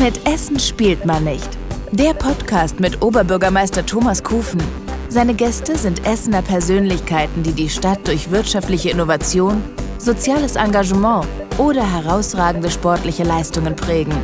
Mit 0.00 0.28
Essen 0.28 0.60
spielt 0.60 1.04
man 1.04 1.24
nicht. 1.24 1.48
Der 1.90 2.14
Podcast 2.14 2.78
mit 2.78 3.02
Oberbürgermeister 3.02 3.84
Thomas 3.84 4.22
Kufen. 4.22 4.62
Seine 5.08 5.34
Gäste 5.34 5.76
sind 5.76 6.06
Essener 6.06 6.40
Persönlichkeiten, 6.40 7.42
die 7.42 7.52
die 7.52 7.68
Stadt 7.68 8.06
durch 8.06 8.30
wirtschaftliche 8.30 8.90
Innovation, 8.90 9.60
soziales 9.98 10.54
Engagement 10.54 11.26
oder 11.58 11.82
herausragende 11.82 12.70
sportliche 12.70 13.24
Leistungen 13.24 13.74
prägen. 13.74 14.14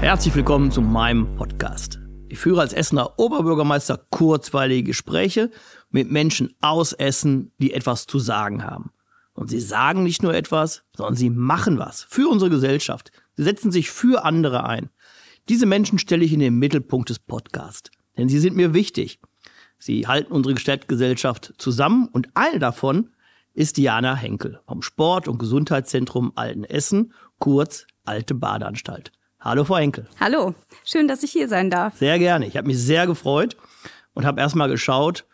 Herzlich 0.00 0.34
willkommen 0.34 0.70
zu 0.70 0.80
meinem 0.80 1.36
Podcast. 1.36 1.98
Ich 2.30 2.38
führe 2.38 2.62
als 2.62 2.72
Essener 2.72 3.18
Oberbürgermeister 3.18 4.00
kurzweilige 4.08 4.84
Gespräche 4.84 5.50
mit 5.90 6.10
Menschen 6.10 6.54
aus 6.62 6.94
Essen, 6.94 7.52
die 7.58 7.74
etwas 7.74 8.06
zu 8.06 8.18
sagen 8.18 8.64
haben. 8.64 8.90
Und 9.34 9.48
sie 9.48 9.60
sagen 9.60 10.02
nicht 10.02 10.22
nur 10.22 10.34
etwas, 10.34 10.82
sondern 10.96 11.16
sie 11.16 11.30
machen 11.30 11.78
was 11.78 12.02
für 12.02 12.28
unsere 12.28 12.50
Gesellschaft. 12.50 13.12
Sie 13.36 13.44
setzen 13.44 13.72
sich 13.72 13.90
für 13.90 14.24
andere 14.24 14.64
ein. 14.64 14.90
Diese 15.48 15.66
Menschen 15.66 15.98
stelle 15.98 16.24
ich 16.24 16.32
in 16.32 16.40
den 16.40 16.58
Mittelpunkt 16.58 17.08
des 17.08 17.18
Podcasts, 17.18 17.90
denn 18.16 18.28
sie 18.28 18.38
sind 18.38 18.56
mir 18.56 18.74
wichtig. 18.74 19.20
Sie 19.78 20.06
halten 20.06 20.32
unsere 20.32 20.58
Stadtgesellschaft 20.58 21.54
zusammen 21.56 22.08
und 22.12 22.28
eine 22.34 22.58
davon 22.58 23.08
ist 23.54 23.76
Diana 23.76 24.14
Henkel 24.14 24.60
vom 24.66 24.82
Sport- 24.82 25.26
und 25.26 25.38
Gesundheitszentrum 25.38 26.32
Alten 26.34 26.64
Essen, 26.64 27.12
kurz 27.38 27.86
Alte 28.04 28.34
Badeanstalt. 28.34 29.12
Hallo, 29.40 29.64
Frau 29.64 29.78
Henkel. 29.78 30.06
Hallo, 30.20 30.54
schön, 30.84 31.08
dass 31.08 31.22
ich 31.22 31.32
hier 31.32 31.48
sein 31.48 31.70
darf. 31.70 31.96
Sehr 31.96 32.18
gerne. 32.18 32.46
Ich 32.46 32.56
habe 32.56 32.66
mich 32.66 32.78
sehr 32.78 33.06
gefreut 33.06 33.56
und 34.12 34.26
habe 34.26 34.40
erstmal 34.40 34.68
geschaut, 34.68 35.24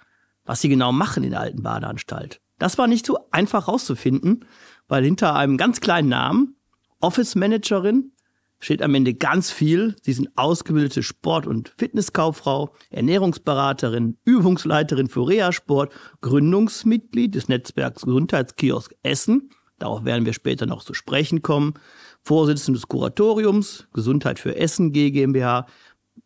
was 0.44 0.60
Sie 0.60 0.68
genau 0.68 0.92
machen 0.92 1.24
in 1.24 1.30
der 1.30 1.40
Alten 1.40 1.62
Badeanstalt. 1.62 2.40
Das 2.58 2.78
war 2.78 2.86
nicht 2.86 3.06
so 3.06 3.18
einfach 3.30 3.68
rauszufinden, 3.68 4.44
weil 4.88 5.04
hinter 5.04 5.34
einem 5.34 5.56
ganz 5.56 5.80
kleinen 5.80 6.08
Namen, 6.08 6.56
Office 7.00 7.34
Managerin, 7.34 8.12
steht 8.58 8.82
am 8.82 8.94
Ende 8.94 9.14
ganz 9.14 9.50
viel. 9.50 9.96
Sie 10.02 10.12
sind 10.12 10.30
ausgebildete 10.36 11.02
Sport- 11.02 11.46
und 11.46 11.74
Fitnesskauffrau, 11.76 12.74
Ernährungsberaterin, 12.90 14.16
Übungsleiterin 14.24 15.08
für 15.08 15.28
Reha-Sport, 15.28 15.92
Gründungsmitglied 16.22 17.34
des 17.34 17.48
Netzwerks 17.48 18.02
Gesundheitskiosk 18.02 18.94
Essen. 19.02 19.50
Darauf 19.78 20.04
werden 20.04 20.24
wir 20.24 20.32
später 20.32 20.64
noch 20.64 20.82
zu 20.82 20.94
sprechen 20.94 21.42
kommen. 21.42 21.74
Vorsitzende 22.22 22.78
des 22.78 22.88
Kuratoriums 22.88 23.88
Gesundheit 23.92 24.38
für 24.38 24.56
Essen 24.56 24.92
GmbH 24.92 25.66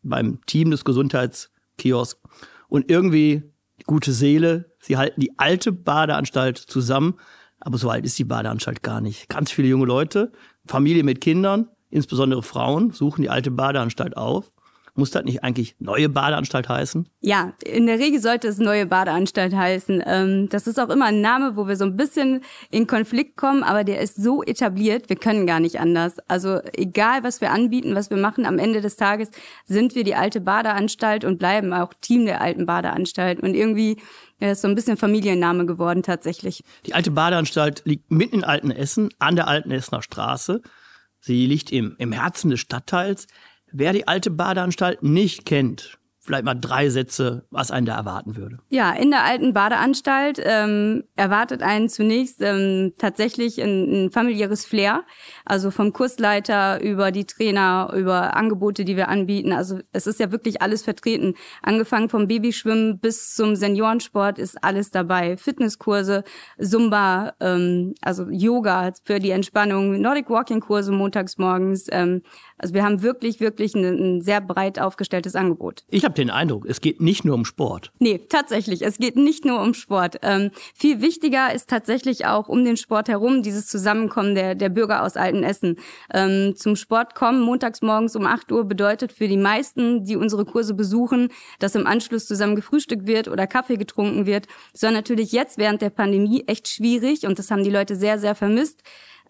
beim 0.03 0.41
Team 0.47 0.71
des 0.71 0.85
Gesundheitskiosk 0.85 2.19
und 2.69 2.91
irgendwie 2.91 3.43
gute 3.87 4.13
Seele, 4.13 4.70
Sie 4.81 4.97
halten 4.97 5.21
die 5.21 5.39
alte 5.39 5.73
Badeanstalt 5.73 6.59
zusammen, 6.59 7.15
aber 7.61 7.79
so 7.79 7.91
alt 7.91 8.05
ist 8.05 8.19
die 8.19 8.25
Badeanstalt 8.25 8.83
gar 8.83 9.01
nicht. 9.01 9.29
Ganz 9.29 9.51
viele 9.51 9.69
junge 9.69 9.87
Leute, 9.87 10.33
Familie 10.67 11.05
mit 11.05 11.21
Kindern, 11.21 11.69
insbesondere 11.91 12.43
Frauen, 12.43 12.91
suchen 12.91 13.23
die 13.23 13.31
alte 13.31 13.51
Badeanstalt 13.51 14.17
auf. 14.17 14.51
Muss 14.95 15.13
das 15.13 15.25
nicht 15.25 15.45
eigentlich 15.45 15.77
neue 15.79 16.09
Badeanstalt 16.09 16.69
heißen? 16.69 17.09
Ja, 17.21 17.53
in 17.65 17.87
der 17.87 17.99
Regel 17.99 18.21
sollte 18.21 18.49
es 18.49 18.59
neue 18.59 18.87
Badeanstalt 18.87 19.55
heißen. 19.55 20.03
Ähm, 20.05 20.49
das 20.49 20.67
ist 20.67 20.81
auch 20.81 20.89
immer 20.89 21.07
ein 21.07 21.21
Name, 21.21 21.57
wo 21.57 21.69
wir 21.69 21.77
so 21.77 21.85
ein 21.85 21.97
bisschen 21.97 22.43
in 22.71 22.87
Konflikt 22.87 23.37
kommen, 23.37 23.63
aber 23.63 23.85
der 23.85 24.01
ist 24.01 24.17
so 24.17 24.43
etabliert, 24.43 25.09
wir 25.09 25.17
können 25.17 25.47
gar 25.47 25.61
nicht 25.61 25.79
anders. 25.79 26.17
Also 26.29 26.59
egal, 26.73 27.23
was 27.23 27.41
wir 27.41 27.53
anbieten, 27.53 27.95
was 27.95 28.11
wir 28.11 28.17
machen, 28.17 28.47
am 28.47 28.59
Ende 28.59 28.81
des 28.81 28.97
Tages 28.97 29.31
sind 29.65 29.95
wir 29.95 30.03
die 30.03 30.17
alte 30.17 30.41
Badeanstalt 30.41 31.25
und 31.25 31.39
bleiben 31.39 31.73
auch 31.73 31.95
Team 32.01 32.27
der 32.27 32.41
alten 32.41 32.67
Badeanstalt. 32.67 33.41
Und 33.41 33.55
irgendwie 33.55 33.97
ja, 34.41 34.51
ist 34.51 34.63
so 34.63 34.69
ein 34.69 34.75
bisschen 34.75 34.97
Familienname 34.97 35.67
geworden 35.67 36.03
tatsächlich. 36.03 36.65
Die 36.87 36.95
alte 36.95 37.11
Badeanstalt 37.11 37.83
liegt 37.85 38.11
mitten 38.11 38.37
in 38.37 38.45
Altenessen, 38.45 39.11
an 39.19 39.37
der 39.37 39.47
Alten 39.47 39.71
Essener 39.71 40.03
Straße. 40.03 40.63
Sie 41.21 41.47
liegt 41.47 41.71
im, 41.71 41.95
im 41.99 42.13
Herzen 42.13 42.51
des 42.51 42.61
Stadtteils. 42.61 43.27
Wer 43.71 43.93
die 43.93 44.09
alte 44.09 44.31
Badeanstalt 44.31 45.03
nicht 45.03 45.45
kennt, 45.45 45.99
vielleicht 46.23 46.45
mal 46.45 46.55
drei 46.55 46.91
Sätze, 46.91 47.47
was 47.51 47.71
einen 47.71 47.87
da 47.87 47.97
erwarten 47.97 48.37
würde. 48.37 48.59
Ja, 48.69 48.93
in 48.93 49.11
der 49.11 49.25
alten 49.25 49.55
Badeanstalt 49.55 50.41
ähm, 50.45 51.05
erwartet 51.17 51.63
einen 51.63 51.89
zunächst 51.89 52.43
ähm, 52.43 52.93
tatsächlich 52.99 53.61
ein, 53.61 54.07
ein 54.07 54.11
familiäres 54.11 54.67
Flair. 54.67 55.03
Also 55.47 55.71
vom 55.71 55.95
Kursleiter 55.95 56.81
über 56.83 57.11
die 57.11 57.25
Trainer, 57.25 57.93
über 57.97 58.37
Angebote, 58.37 58.85
die 58.85 58.97
wir 58.97 59.09
anbieten. 59.09 59.53
Also 59.53 59.81
es 59.93 60.07
ist 60.07 60.21
ja 60.21 60.31
wirklich 60.31 60.61
alles 60.61 60.83
vertreten. 60.83 61.35
Angefangen 61.63 62.11
vom 62.11 62.29
Babyschwimmen 62.29 62.99
bis 62.99 63.35
zum 63.35 63.57
Seniorensport 63.57 64.39
ist 64.39 64.63
alles 64.63 64.91
dabei. 64.91 65.39
Fitnesskurse, 65.39 66.23
Zumba, 66.61 67.33
ähm, 67.41 67.95
also 68.03 68.27
Yoga 68.31 68.93
für 69.05 69.21
die 69.21 69.31
Entspannung, 69.31 70.01
Nordic 70.01 70.29
Walking 70.29 70.61
Kurse 70.61 70.93
montags 70.93 71.39
morgens. 71.39 71.87
Ähm, 71.91 72.23
also 72.61 72.75
wir 72.75 72.85
haben 72.85 73.03
wirklich, 73.03 73.41
wirklich 73.41 73.75
ein, 73.75 73.85
ein 73.85 74.21
sehr 74.21 74.41
breit 74.41 74.79
aufgestelltes 74.79 75.35
Angebot. 75.35 75.83
Ich 75.89 76.05
habe 76.05 76.15
den 76.15 76.31
Eindruck, 76.31 76.67
es 76.67 76.81
geht 76.81 77.01
nicht 77.01 77.25
nur 77.25 77.35
um 77.35 77.45
Sport. 77.45 77.91
Nee, 77.99 78.21
tatsächlich, 78.29 78.83
es 78.83 78.99
geht 78.99 79.17
nicht 79.17 79.45
nur 79.45 79.63
um 79.63 79.73
Sport. 79.73 80.19
Ähm, 80.23 80.51
viel 80.75 81.01
wichtiger 81.01 81.53
ist 81.55 81.71
tatsächlich 81.71 82.27
auch 82.27 82.49
um 82.49 82.65
den 82.65 82.77
Sport 82.77 83.09
herum 83.09 83.43
dieses 83.43 83.67
Zusammenkommen 83.67 84.35
der, 84.35 84.55
der 84.55 84.69
Bürger 84.69 85.03
aus 85.03 85.17
Altenessen. 85.17 85.77
Ähm, 86.13 86.55
zum 86.57 86.77
Sport 86.77 87.15
kommen 87.15 87.41
montags 87.41 87.81
morgens 87.81 88.15
um 88.15 88.27
8 88.27 88.53
Uhr 88.53 88.65
bedeutet 88.65 89.13
für 89.13 89.27
die 89.27 89.39
meisten, 89.39 90.05
die 90.05 90.17
unsere 90.17 90.45
Kurse 90.45 90.75
besuchen, 90.75 91.29
dass 91.61 91.75
im 91.75 91.87
Anschluss 91.87 92.27
zusammen 92.27 92.57
gefrühstückt 92.57 93.07
wird 93.07 93.29
oder 93.29 93.47
Kaffee 93.47 93.77
getrunken 93.77 94.27
wird. 94.27 94.47
Das 94.73 94.83
war 94.83 94.91
natürlich 94.91 95.33
jetzt 95.33 95.57
während 95.57 95.81
der 95.81 95.91
Pandemie 95.91 96.45
echt 96.47 96.69
schwierig 96.69 97.27
und 97.27 97.39
das 97.39 97.51
haben 97.51 97.65
die 97.65 97.71
Leute 97.71 97.97
sehr, 97.97 98.19
sehr 98.19 98.35
vermisst. 98.35 98.83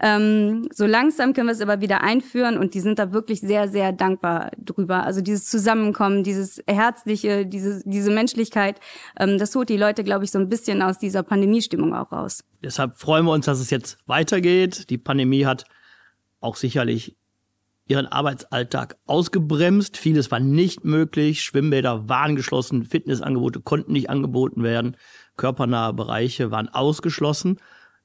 Ähm, 0.02 0.68
so 0.72 0.86
langsam 0.86 1.34
können 1.34 1.48
wir 1.48 1.52
es 1.52 1.60
aber 1.60 1.80
wieder 1.80 2.02
einführen 2.02 2.56
und 2.56 2.74
die 2.74 2.80
sind 2.80 2.98
da 2.98 3.12
wirklich 3.12 3.40
sehr, 3.40 3.68
sehr 3.68 3.92
dankbar 3.92 4.50
drüber. 4.56 5.04
Also 5.04 5.20
dieses 5.20 5.46
Zusammenkommen, 5.46 6.24
dieses 6.24 6.62
Herzliche, 6.66 7.44
diese, 7.46 7.82
diese 7.84 8.10
Menschlichkeit, 8.10 8.80
ähm, 9.18 9.38
das 9.38 9.54
holt 9.54 9.68
die 9.68 9.76
Leute, 9.76 10.02
glaube 10.02 10.24
ich, 10.24 10.30
so 10.30 10.38
ein 10.38 10.48
bisschen 10.48 10.80
aus 10.80 10.98
dieser 10.98 11.22
Pandemiestimmung 11.22 11.94
auch 11.94 12.12
raus. 12.12 12.44
Deshalb 12.64 12.98
freuen 12.98 13.26
wir 13.26 13.32
uns, 13.32 13.46
dass 13.46 13.60
es 13.60 13.70
jetzt 13.70 13.98
weitergeht. 14.06 14.88
Die 14.88 14.98
Pandemie 14.98 15.44
hat 15.44 15.64
auch 16.40 16.56
sicherlich 16.56 17.16
ihren 17.90 18.06
Arbeitsalltag 18.06 18.96
ausgebremst. 19.06 19.96
Vieles 19.96 20.30
war 20.30 20.40
nicht 20.40 20.84
möglich. 20.84 21.42
Schwimmbäder 21.42 22.08
waren 22.08 22.36
geschlossen, 22.36 22.84
Fitnessangebote 22.84 23.60
konnten 23.60 23.92
nicht 23.92 24.08
angeboten 24.08 24.62
werden, 24.62 24.96
körpernahe 25.36 25.92
Bereiche 25.92 26.50
waren 26.50 26.68
ausgeschlossen. 26.68 27.58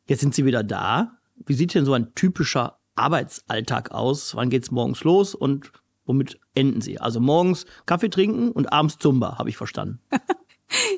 Jetzt 0.08 0.22
sind 0.22 0.34
sie 0.34 0.46
wieder 0.46 0.64
da. 0.64 1.15
Wie 1.46 1.54
sieht 1.54 1.74
denn 1.74 1.86
so 1.86 1.94
ein 1.94 2.14
typischer 2.16 2.80
Arbeitsalltag 2.96 3.92
aus? 3.92 4.36
Wann 4.36 4.50
geht's 4.50 4.72
morgens 4.72 5.04
los 5.04 5.36
und 5.36 5.72
womit 6.06 6.40
enden 6.54 6.82
Sie? 6.82 7.00
Also 7.00 7.20
morgens 7.20 7.66
Kaffee 7.86 8.10
trinken 8.10 8.52
und 8.52 8.72
abends 8.72 8.98
Zumba, 8.98 9.38
habe 9.38 9.50
ich 9.50 9.58
verstanden. 9.58 10.00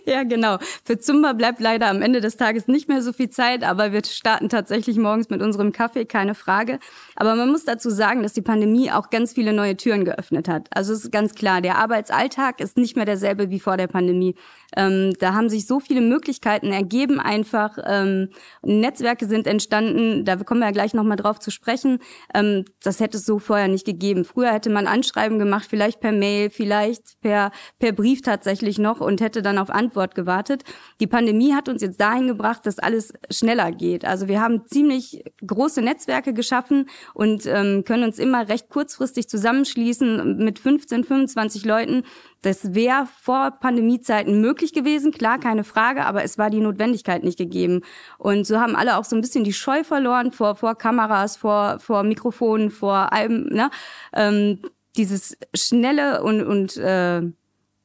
Ja, 0.05 0.23
genau. 0.23 0.57
Für 0.85 0.97
Zumba 0.97 1.33
bleibt 1.33 1.59
leider 1.59 1.89
am 1.89 2.01
Ende 2.01 2.21
des 2.21 2.37
Tages 2.37 2.67
nicht 2.67 2.87
mehr 2.87 3.01
so 3.01 3.11
viel 3.11 3.29
Zeit, 3.29 3.63
aber 3.63 3.91
wir 3.91 4.03
starten 4.05 4.49
tatsächlich 4.49 4.97
morgens 4.97 5.29
mit 5.29 5.41
unserem 5.41 5.71
Kaffee, 5.71 6.05
keine 6.05 6.35
Frage. 6.35 6.79
Aber 7.15 7.35
man 7.35 7.49
muss 7.49 7.65
dazu 7.65 7.89
sagen, 7.89 8.23
dass 8.23 8.33
die 8.33 8.41
Pandemie 8.41 8.91
auch 8.91 9.09
ganz 9.09 9.33
viele 9.33 9.53
neue 9.53 9.75
Türen 9.75 10.05
geöffnet 10.05 10.47
hat. 10.47 10.67
Also 10.71 10.93
es 10.93 11.03
ist 11.03 11.11
ganz 11.11 11.35
klar, 11.35 11.61
der 11.61 11.77
Arbeitsalltag 11.77 12.61
ist 12.61 12.77
nicht 12.77 12.95
mehr 12.95 13.05
derselbe 13.05 13.49
wie 13.49 13.59
vor 13.59 13.75
der 13.75 13.87
Pandemie. 13.87 14.35
Ähm, 14.75 15.13
da 15.19 15.33
haben 15.33 15.49
sich 15.49 15.65
so 15.65 15.79
viele 15.79 16.01
Möglichkeiten 16.01 16.71
ergeben 16.71 17.19
einfach. 17.19 17.77
Ähm, 17.85 18.29
Netzwerke 18.61 19.25
sind 19.25 19.47
entstanden, 19.47 20.25
da 20.25 20.35
kommen 20.35 20.59
wir 20.59 20.67
ja 20.67 20.71
gleich 20.71 20.93
nochmal 20.93 21.17
drauf 21.17 21.39
zu 21.39 21.51
sprechen. 21.51 21.99
Ähm, 22.33 22.65
das 22.83 22.99
hätte 22.99 23.17
es 23.17 23.25
so 23.25 23.39
vorher 23.39 23.67
nicht 23.67 23.85
gegeben. 23.85 24.25
Früher 24.25 24.51
hätte 24.51 24.69
man 24.69 24.87
Anschreiben 24.87 25.39
gemacht, 25.39 25.67
vielleicht 25.69 25.99
per 25.99 26.11
Mail, 26.11 26.49
vielleicht 26.49 27.21
per, 27.21 27.51
per 27.79 27.91
Brief 27.93 28.21
tatsächlich 28.21 28.77
noch 28.77 28.99
und 28.99 29.21
hätte 29.21 29.41
dann 29.41 29.57
auf 29.57 29.69
Antwort 29.69 30.15
gewartet. 30.15 30.63
Die 30.99 31.07
Pandemie 31.07 31.53
hat 31.53 31.69
uns 31.69 31.81
jetzt 31.81 32.01
dahin 32.01 32.27
gebracht, 32.27 32.65
dass 32.65 32.79
alles 32.79 33.13
schneller 33.31 33.71
geht. 33.71 34.05
Also 34.05 34.27
wir 34.27 34.41
haben 34.41 34.67
ziemlich 34.67 35.23
große 35.45 35.81
Netzwerke 35.81 36.33
geschaffen 36.33 36.89
und 37.13 37.45
ähm, 37.45 37.83
können 37.85 38.03
uns 38.03 38.19
immer 38.19 38.49
recht 38.49 38.69
kurzfristig 38.69 39.29
zusammenschließen 39.29 40.37
mit 40.37 40.59
15, 40.59 41.03
25 41.03 41.65
Leuten 41.65 42.03
das 42.41 42.73
wäre 42.73 43.07
vor 43.21 43.51
Pandemiezeiten 43.51 44.41
möglich 44.41 44.73
gewesen, 44.73 45.11
klar, 45.11 45.39
keine 45.39 45.63
Frage, 45.63 46.05
aber 46.05 46.23
es 46.23 46.37
war 46.37 46.49
die 46.49 46.59
Notwendigkeit 46.59 47.23
nicht 47.23 47.37
gegeben. 47.37 47.81
Und 48.17 48.45
so 48.45 48.59
haben 48.59 48.75
alle 48.75 48.97
auch 48.97 49.05
so 49.05 49.15
ein 49.15 49.21
bisschen 49.21 49.43
die 49.43 49.53
Scheu 49.53 49.83
verloren 49.83 50.31
vor, 50.31 50.55
vor 50.55 50.75
Kameras, 50.75 51.37
vor, 51.37 51.79
vor 51.79 52.03
Mikrofonen, 52.03 52.69
vor 52.71 53.11
allem, 53.11 53.45
ne? 53.45 53.69
Ähm, 54.13 54.61
dieses 54.95 55.37
schnelle 55.53 56.23
und, 56.23 56.41
und 56.43 56.77
äh, 56.77 57.21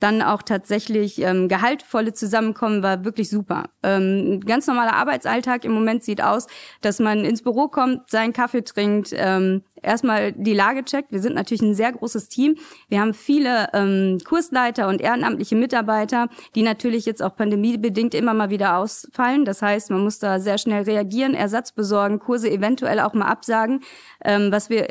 dann 0.03 0.21
auch 0.21 0.43
tatsächlich 0.43 1.21
ähm, 1.23 1.49
gehaltvolle 1.49 2.13
Zusammenkommen 2.13 2.83
war 2.83 3.05
wirklich 3.05 3.31
super. 3.31 3.65
Ähm, 3.83 4.41
ganz 4.41 4.67
normaler 4.67 4.95
Arbeitsalltag 4.95 5.65
im 5.65 5.73
Moment 5.73 6.03
sieht 6.03 6.23
aus, 6.23 6.47
dass 6.81 6.99
man 6.99 7.25
ins 7.25 7.43
Büro 7.43 7.69
kommt, 7.69 8.11
seinen 8.11 8.33
Kaffee 8.33 8.63
trinkt, 8.63 9.11
ähm, 9.13 9.63
erstmal 9.81 10.33
die 10.33 10.55
Lage 10.55 10.85
checkt. 10.85 11.13
Wir 11.13 11.21
sind 11.21 11.35
natürlich 11.35 11.63
ein 11.63 11.75
sehr 11.75 11.93
großes 11.93 12.29
Team. 12.29 12.57
Wir 12.89 13.01
haben 13.01 13.15
viele 13.15 13.69
ähm, 13.75 14.19
Kursleiter 14.25 14.89
und 14.89 15.01
ehrenamtliche 15.01 15.57
Mitarbeiter, 15.57 16.29
die 16.55 16.63
natürlich 16.63 17.07
jetzt 17.07 17.23
auch 17.23 17.37
pandemiebedingt 17.37 18.15
immer 18.15 18.35
mal 18.35 18.51
wieder 18.51 18.79
ausfallen. 18.79 19.45
Das 19.45 19.63
heißt, 19.63 19.91
man 19.91 20.03
muss 20.03 20.19
da 20.19 20.41
sehr 20.41 20.59
schnell 20.59 20.83
reagieren, 20.83 21.35
Ersatz 21.35 21.73
besorgen, 21.73 22.19
Kurse 22.19 22.51
eventuell 22.51 23.01
auch 23.01 23.15
mal 23.15 23.27
absagen. 23.27 23.83
Ähm, 24.25 24.51
was 24.51 24.71
wir 24.71 24.89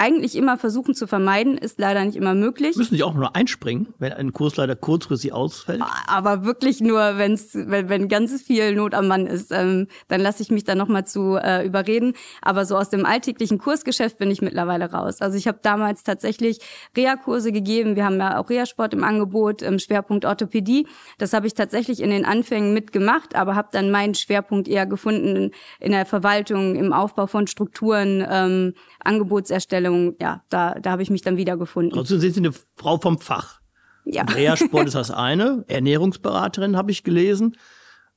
eigentlich 0.00 0.34
immer 0.34 0.56
versuchen 0.56 0.94
zu 0.94 1.06
vermeiden, 1.06 1.58
ist 1.58 1.78
leider 1.78 2.02
nicht 2.04 2.16
immer 2.16 2.34
möglich. 2.34 2.74
Müssen 2.74 2.96
Sie 2.96 3.02
auch 3.02 3.12
nur 3.12 3.36
einspringen, 3.36 3.88
wenn 3.98 4.14
ein 4.14 4.32
Kursleiter 4.32 4.74
kurzfristig 4.74 5.34
ausfällt? 5.34 5.82
Aber 6.06 6.44
wirklich 6.44 6.80
nur, 6.80 7.18
wenn's, 7.18 7.50
wenn, 7.52 7.90
wenn 7.90 8.08
ganz 8.08 8.40
viel 8.40 8.74
Not 8.74 8.94
am 8.94 9.08
Mann 9.08 9.26
ist, 9.26 9.52
ähm, 9.52 9.88
dann 10.08 10.22
lasse 10.22 10.42
ich 10.42 10.50
mich 10.50 10.64
da 10.64 10.74
nochmal 10.74 11.06
zu 11.06 11.36
äh, 11.36 11.66
überreden. 11.66 12.14
Aber 12.40 12.64
so 12.64 12.78
aus 12.78 12.88
dem 12.88 13.04
alltäglichen 13.04 13.58
Kursgeschäft 13.58 14.16
bin 14.16 14.30
ich 14.30 14.40
mittlerweile 14.40 14.90
raus. 14.90 15.20
Also 15.20 15.36
ich 15.36 15.46
habe 15.46 15.58
damals 15.62 16.02
tatsächlich 16.02 16.60
Reha-Kurse 16.96 17.52
gegeben. 17.52 17.94
Wir 17.94 18.06
haben 18.06 18.18
ja 18.18 18.38
auch 18.38 18.48
Reha-Sport 18.48 18.94
im 18.94 19.04
Angebot, 19.04 19.60
im 19.60 19.78
Schwerpunkt 19.78 20.24
Orthopädie. 20.24 20.86
Das 21.18 21.34
habe 21.34 21.46
ich 21.46 21.52
tatsächlich 21.52 22.00
in 22.00 22.08
den 22.08 22.24
Anfängen 22.24 22.72
mitgemacht, 22.72 23.36
aber 23.36 23.54
habe 23.54 23.68
dann 23.72 23.90
meinen 23.90 24.14
Schwerpunkt 24.14 24.66
eher 24.66 24.86
gefunden 24.86 25.50
in 25.78 25.92
der 25.92 26.06
Verwaltung, 26.06 26.74
im 26.76 26.94
Aufbau 26.94 27.26
von 27.26 27.46
Strukturen, 27.46 28.26
ähm, 28.26 28.72
Angebotserstellung, 29.04 29.89
ja, 30.20 30.42
da, 30.50 30.74
da 30.74 30.90
habe 30.90 31.02
ich 31.02 31.10
mich 31.10 31.22
dann 31.22 31.36
wiedergefunden. 31.36 31.98
Also 31.98 32.18
sind 32.18 32.34
Sie 32.34 32.40
eine 32.40 32.52
Frau 32.76 32.98
vom 32.98 33.18
Fach. 33.18 33.60
Ja. 34.04 34.22
Reha-Sport 34.24 34.86
ist 34.88 34.94
das 34.94 35.10
eine, 35.10 35.64
Ernährungsberaterin 35.68 36.76
habe 36.76 36.90
ich 36.90 37.04
gelesen. 37.04 37.56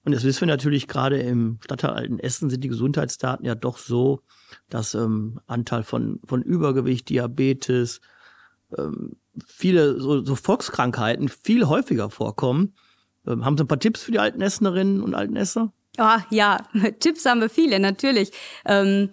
Und 0.06 0.12
jetzt 0.12 0.24
wissen 0.24 0.42
wir 0.42 0.48
natürlich 0.48 0.88
gerade 0.88 1.20
im 1.20 1.60
Stadtteil 1.64 1.92
Altenessen 1.92 2.50
sind 2.50 2.64
die 2.64 2.68
Gesundheitsdaten 2.68 3.46
ja 3.46 3.56
doch 3.56 3.78
so, 3.78 4.22
dass 4.70 4.96
ähm, 4.96 5.40
Anteil 5.48 5.84
von, 5.84 6.20
von 6.26 6.42
Übergewicht, 6.42 7.10
Diabetes, 7.10 8.02
ähm, 8.78 9.14
viele 9.46 10.00
so, 10.00 10.24
so 10.24 10.36
Volkskrankheiten 10.36 11.30
viel 11.30 11.68
häufiger 11.68 12.10
vorkommen. 12.10 12.76
Ähm, 13.26 13.46
haben 13.46 13.58
Sie 13.58 13.64
ein 13.64 13.68
paar 13.68 13.80
Tipps 13.80 14.04
für 14.04 14.12
die 14.12 14.20
Altenessenerinnen 14.20 15.02
und 15.02 15.16
Altenesser? 15.16 15.72
Ah, 15.98 16.22
ja, 16.30 16.58
Tipps 17.00 17.26
haben 17.26 17.40
wir 17.40 17.50
viele, 17.50 17.80
natürlich. 17.80 18.32
Ähm, 18.66 19.10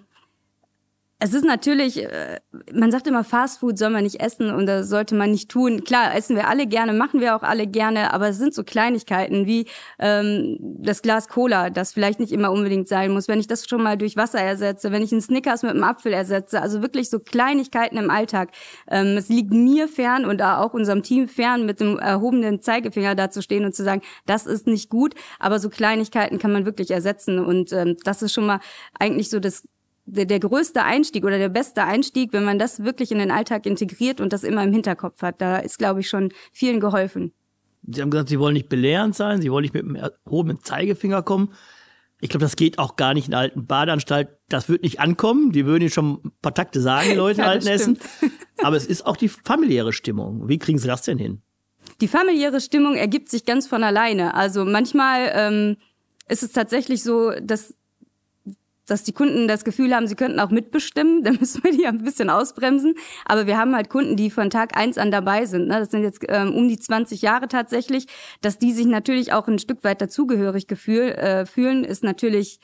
es 1.22 1.34
ist 1.34 1.44
natürlich, 1.44 2.02
äh, 2.02 2.40
man 2.72 2.90
sagt 2.90 3.06
immer, 3.06 3.24
Fast 3.24 3.60
Food 3.60 3.76
soll 3.78 3.90
man 3.90 4.04
nicht 4.04 4.20
essen 4.20 4.50
und 4.50 4.64
das 4.64 4.88
sollte 4.88 5.14
man 5.14 5.30
nicht 5.30 5.50
tun. 5.50 5.84
Klar, 5.84 6.14
essen 6.14 6.34
wir 6.34 6.48
alle 6.48 6.66
gerne, 6.66 6.94
machen 6.94 7.20
wir 7.20 7.36
auch 7.36 7.42
alle 7.42 7.66
gerne, 7.66 8.14
aber 8.14 8.30
es 8.30 8.38
sind 8.38 8.54
so 8.54 8.64
Kleinigkeiten 8.64 9.44
wie 9.46 9.66
ähm, 9.98 10.56
das 10.60 11.02
Glas 11.02 11.28
Cola, 11.28 11.68
das 11.68 11.92
vielleicht 11.92 12.20
nicht 12.20 12.32
immer 12.32 12.50
unbedingt 12.50 12.88
sein 12.88 13.12
muss. 13.12 13.28
Wenn 13.28 13.38
ich 13.38 13.46
das 13.46 13.68
schon 13.68 13.82
mal 13.82 13.98
durch 13.98 14.16
Wasser 14.16 14.40
ersetze, 14.40 14.92
wenn 14.92 15.02
ich 15.02 15.12
einen 15.12 15.20
Snickers 15.20 15.62
mit 15.62 15.72
einem 15.72 15.84
Apfel 15.84 16.14
ersetze, 16.14 16.62
also 16.62 16.80
wirklich 16.80 17.10
so 17.10 17.20
Kleinigkeiten 17.20 17.98
im 17.98 18.08
Alltag. 18.08 18.50
Ähm, 18.90 19.18
es 19.18 19.28
liegt 19.28 19.52
mir 19.52 19.88
fern 19.88 20.24
und 20.24 20.40
auch 20.40 20.72
unserem 20.72 21.02
Team 21.02 21.28
fern, 21.28 21.66
mit 21.66 21.80
dem 21.80 21.98
erhobenen 21.98 22.62
Zeigefinger 22.62 23.14
da 23.14 23.30
zu 23.30 23.42
stehen 23.42 23.66
und 23.66 23.74
zu 23.74 23.84
sagen, 23.84 24.00
das 24.24 24.46
ist 24.46 24.66
nicht 24.66 24.88
gut, 24.88 25.14
aber 25.38 25.58
so 25.58 25.68
Kleinigkeiten 25.68 26.38
kann 26.38 26.52
man 26.52 26.64
wirklich 26.64 26.90
ersetzen 26.90 27.38
und 27.38 27.74
ähm, 27.74 27.96
das 28.04 28.22
ist 28.22 28.32
schon 28.32 28.46
mal 28.46 28.60
eigentlich 28.98 29.28
so 29.28 29.38
das 29.38 29.64
der, 30.10 30.26
der 30.26 30.40
größte 30.40 30.82
Einstieg 30.82 31.24
oder 31.24 31.38
der 31.38 31.48
beste 31.48 31.84
Einstieg, 31.84 32.32
wenn 32.32 32.44
man 32.44 32.58
das 32.58 32.82
wirklich 32.82 33.12
in 33.12 33.18
den 33.18 33.30
Alltag 33.30 33.66
integriert 33.66 34.20
und 34.20 34.32
das 34.32 34.44
immer 34.44 34.62
im 34.64 34.72
Hinterkopf 34.72 35.22
hat. 35.22 35.40
Da 35.40 35.58
ist, 35.58 35.78
glaube 35.78 36.00
ich, 36.00 36.08
schon 36.08 36.32
vielen 36.52 36.80
geholfen. 36.80 37.32
Sie 37.86 38.02
haben 38.02 38.10
gesagt, 38.10 38.28
Sie 38.28 38.38
wollen 38.38 38.54
nicht 38.54 38.68
belehrend 38.68 39.14
sein, 39.14 39.40
Sie 39.40 39.50
wollen 39.50 39.62
nicht 39.62 39.74
mit 39.74 39.84
dem 39.84 39.96
erhobenen 39.96 40.62
Zeigefinger 40.62 41.22
kommen. 41.22 41.52
Ich 42.20 42.28
glaube, 42.28 42.44
das 42.44 42.56
geht 42.56 42.78
auch 42.78 42.96
gar 42.96 43.14
nicht 43.14 43.26
in 43.26 43.30
der 43.30 43.40
alten 43.40 43.66
Badeanstalt. 43.66 44.28
Das 44.48 44.68
wird 44.68 44.82
nicht 44.82 45.00
ankommen. 45.00 45.52
Die 45.52 45.64
würden 45.64 45.82
Ihnen 45.82 45.90
schon 45.90 46.20
ein 46.22 46.32
paar 46.42 46.52
Takte 46.52 46.80
sagen, 46.82 47.08
die 47.10 47.16
Leute 47.16 47.40
in 47.40 47.44
ja, 47.46 47.50
Altenessen. 47.52 47.98
Aber 48.62 48.76
es 48.76 48.86
ist 48.86 49.06
auch 49.06 49.16
die 49.16 49.28
familiäre 49.28 49.94
Stimmung. 49.94 50.46
Wie 50.46 50.58
kriegen 50.58 50.78
Sie 50.78 50.86
das 50.86 51.02
denn 51.02 51.16
hin? 51.16 51.40
Die 52.02 52.08
familiäre 52.08 52.60
Stimmung 52.60 52.94
ergibt 52.94 53.30
sich 53.30 53.46
ganz 53.46 53.66
von 53.66 53.82
alleine. 53.82 54.34
Also 54.34 54.66
manchmal 54.66 55.30
ähm, 55.34 55.76
ist 56.28 56.42
es 56.42 56.52
tatsächlich 56.52 57.02
so, 57.02 57.32
dass 57.42 57.74
dass 58.90 59.04
die 59.04 59.12
Kunden 59.12 59.46
das 59.46 59.64
Gefühl 59.64 59.94
haben, 59.94 60.06
sie 60.06 60.16
könnten 60.16 60.40
auch 60.40 60.50
mitbestimmen. 60.50 61.22
Da 61.30 61.32
müssen 61.32 61.62
wir 61.62 61.70
die 61.72 61.86
ein 61.86 62.02
bisschen 62.02 62.30
ausbremsen. 62.30 62.94
Aber 63.24 63.46
wir 63.46 63.56
haben 63.56 63.74
halt 63.74 63.88
Kunden, 63.88 64.16
die 64.16 64.30
von 64.30 64.50
Tag 64.50 64.76
eins 64.76 64.98
an 64.98 65.10
dabei 65.10 65.46
sind. 65.46 65.68
Ne? 65.68 65.78
Das 65.78 65.90
sind 65.90 66.02
jetzt 66.02 66.24
ähm, 66.28 66.54
um 66.54 66.68
die 66.68 66.78
20 66.78 67.22
Jahre 67.22 67.46
tatsächlich. 67.46 68.06
Dass 68.40 68.58
die 68.58 68.72
sich 68.72 68.86
natürlich 68.86 69.32
auch 69.32 69.46
ein 69.46 69.58
Stück 69.58 69.84
weit 69.84 70.00
dazugehörig 70.00 70.66
gefühl, 70.66 71.10
äh, 71.12 71.46
fühlen, 71.46 71.84
ist 71.84 72.02
natürlich 72.02 72.58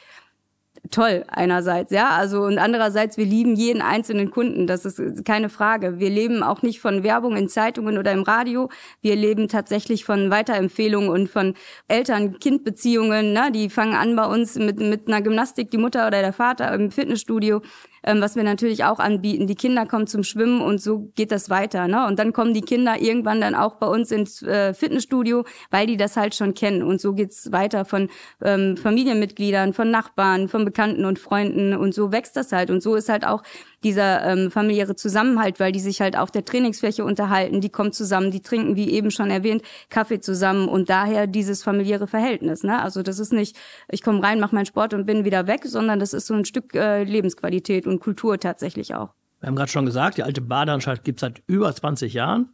toll 0.91 1.25
einerseits, 1.29 1.91
ja, 1.91 2.11
also 2.11 2.43
und 2.43 2.59
andererseits 2.59 3.17
wir 3.17 3.25
lieben 3.25 3.57
jeden 3.57 3.83
einzelnen 3.83 4.31
Kunden, 4.31 4.67
das 4.67 4.85
ist 4.85 5.25
keine 5.25 5.49
Frage. 5.49 5.99
Wir 5.99 6.11
leben 6.11 6.43
auch 6.43 6.63
nicht 6.63 6.81
von 6.81 7.03
Werbung 7.03 7.37
in 7.37 7.49
Zeitungen 7.49 7.99
oder 7.99 8.13
im 8.13 8.23
Radio, 8.23 8.69
wir 9.01 9.17
leben 9.17 9.49
tatsächlich 9.49 10.05
von 10.05 10.31
Weiterempfehlungen 10.31 11.11
und 11.11 11.29
von 11.29 11.55
Eltern-Kind-Beziehungen, 11.89 13.33
ne? 13.33 13.51
die 13.53 13.71
fangen 13.71 13.95
an 13.95 14.17
bei 14.17 14.27
uns 14.27 14.57
mit 14.57 14.79
mit 14.79 15.09
einer 15.09 15.23
Gymnastik, 15.23 15.71
die 15.71 15.79
Mutter 15.79 16.07
oder 16.07 16.21
der 16.21 16.33
Vater 16.33 16.73
im 16.75 16.91
Fitnessstudio 16.91 17.63
ähm, 18.07 18.21
was 18.21 18.37
wir 18.37 18.45
natürlich 18.45 18.85
auch 18.85 18.99
anbieten. 18.99 19.47
Die 19.47 19.55
Kinder 19.55 19.85
kommen 19.85 20.07
zum 20.07 20.23
Schwimmen 20.23 20.61
und 20.61 20.81
so 20.81 21.11
geht 21.17 21.33
das 21.33 21.51
weiter. 21.51 21.89
Ne? 21.89 22.07
Und 22.07 22.19
dann 22.19 22.33
kommen 22.33 22.55
die 22.55 22.63
Kinder 22.63 23.01
irgendwann 23.01 23.41
dann 23.41 23.55
auch 23.55 23.75
bei 23.75 23.87
uns 23.87 24.11
ins 24.11 24.43
äh, 24.43 24.73
Fitnessstudio, 24.73 25.45
weil 25.71 25.87
die 25.87 25.97
das 25.97 26.17
halt 26.17 26.35
schon 26.35 26.55
kennen. 26.55 26.83
Und 26.83 27.01
so 27.01 27.13
geht's 27.13 27.53
weiter 27.53 27.85
von 27.85 28.09
ähm, 28.43 28.77
Familienmitgliedern, 28.77 29.73
von 29.75 29.91
Nachbarn, 29.91 30.49
von 30.49 30.65
Bekannten 30.65 31.05
und 31.05 31.19
Freunden. 31.19 31.77
Und 31.77 31.95
so 31.95 32.13
wächst 32.13 32.37
das 32.37 32.53
halt. 32.53 32.71
Und 32.71 32.83
so 32.83 32.95
ist 32.95 33.09
halt 33.09 33.27
auch 33.27 33.43
dieser 33.85 34.25
ähm, 34.25 34.51
familiäre 34.51 34.97
Zusammenhalt, 34.97 35.61
weil 35.61 35.73
die 35.73 35.81
sich 35.81 36.01
halt 36.01 36.17
auf 36.17 36.31
der 36.31 36.45
Trainingsfläche 36.45 37.05
unterhalten, 37.05 37.61
die 37.61 37.69
kommen 37.69 37.93
zusammen, 37.93 38.31
die 38.31 38.41
trinken, 38.41 38.77
wie 38.77 38.91
eben 38.91 39.11
schon 39.11 39.31
erwähnt, 39.31 39.63
Kaffee 39.91 40.21
zusammen 40.21 40.69
und 40.69 40.89
daher 40.89 41.27
dieses 41.27 41.63
familiäre 41.63 42.07
Verhältnis. 42.07 42.63
Ne? 42.63 42.81
Also 42.83 43.03
das 43.03 43.19
ist 43.19 43.33
nicht, 43.33 43.57
ich 43.89 44.03
komme 44.03 44.23
rein, 44.23 44.41
mache 44.41 44.55
meinen 44.55 44.67
Sport 44.67 44.95
und 44.95 45.07
bin 45.07 45.25
wieder 45.25 45.47
weg, 45.47 45.63
sondern 45.65 46.01
das 46.01 46.15
ist 46.15 46.27
so 46.27 46.35
ein 46.35 46.45
Stück 46.45 46.75
äh, 46.75 47.05
Lebensqualität 47.05 47.87
und 47.87 48.01
Kultur 48.01 48.39
tatsächlich 48.39 48.95
auch. 48.95 49.15
Wir 49.41 49.49
haben 49.49 49.57
gerade 49.57 49.71
schon 49.71 49.87
gesagt, 49.87 50.17
die 50.17 50.23
alte 50.23 50.41
Badeanstalt 50.41 51.05
gibt 51.05 51.19
es 51.19 51.21
seit 51.21 51.43
über 51.47 51.73
20 51.73 52.15
Jahren. 52.15 52.49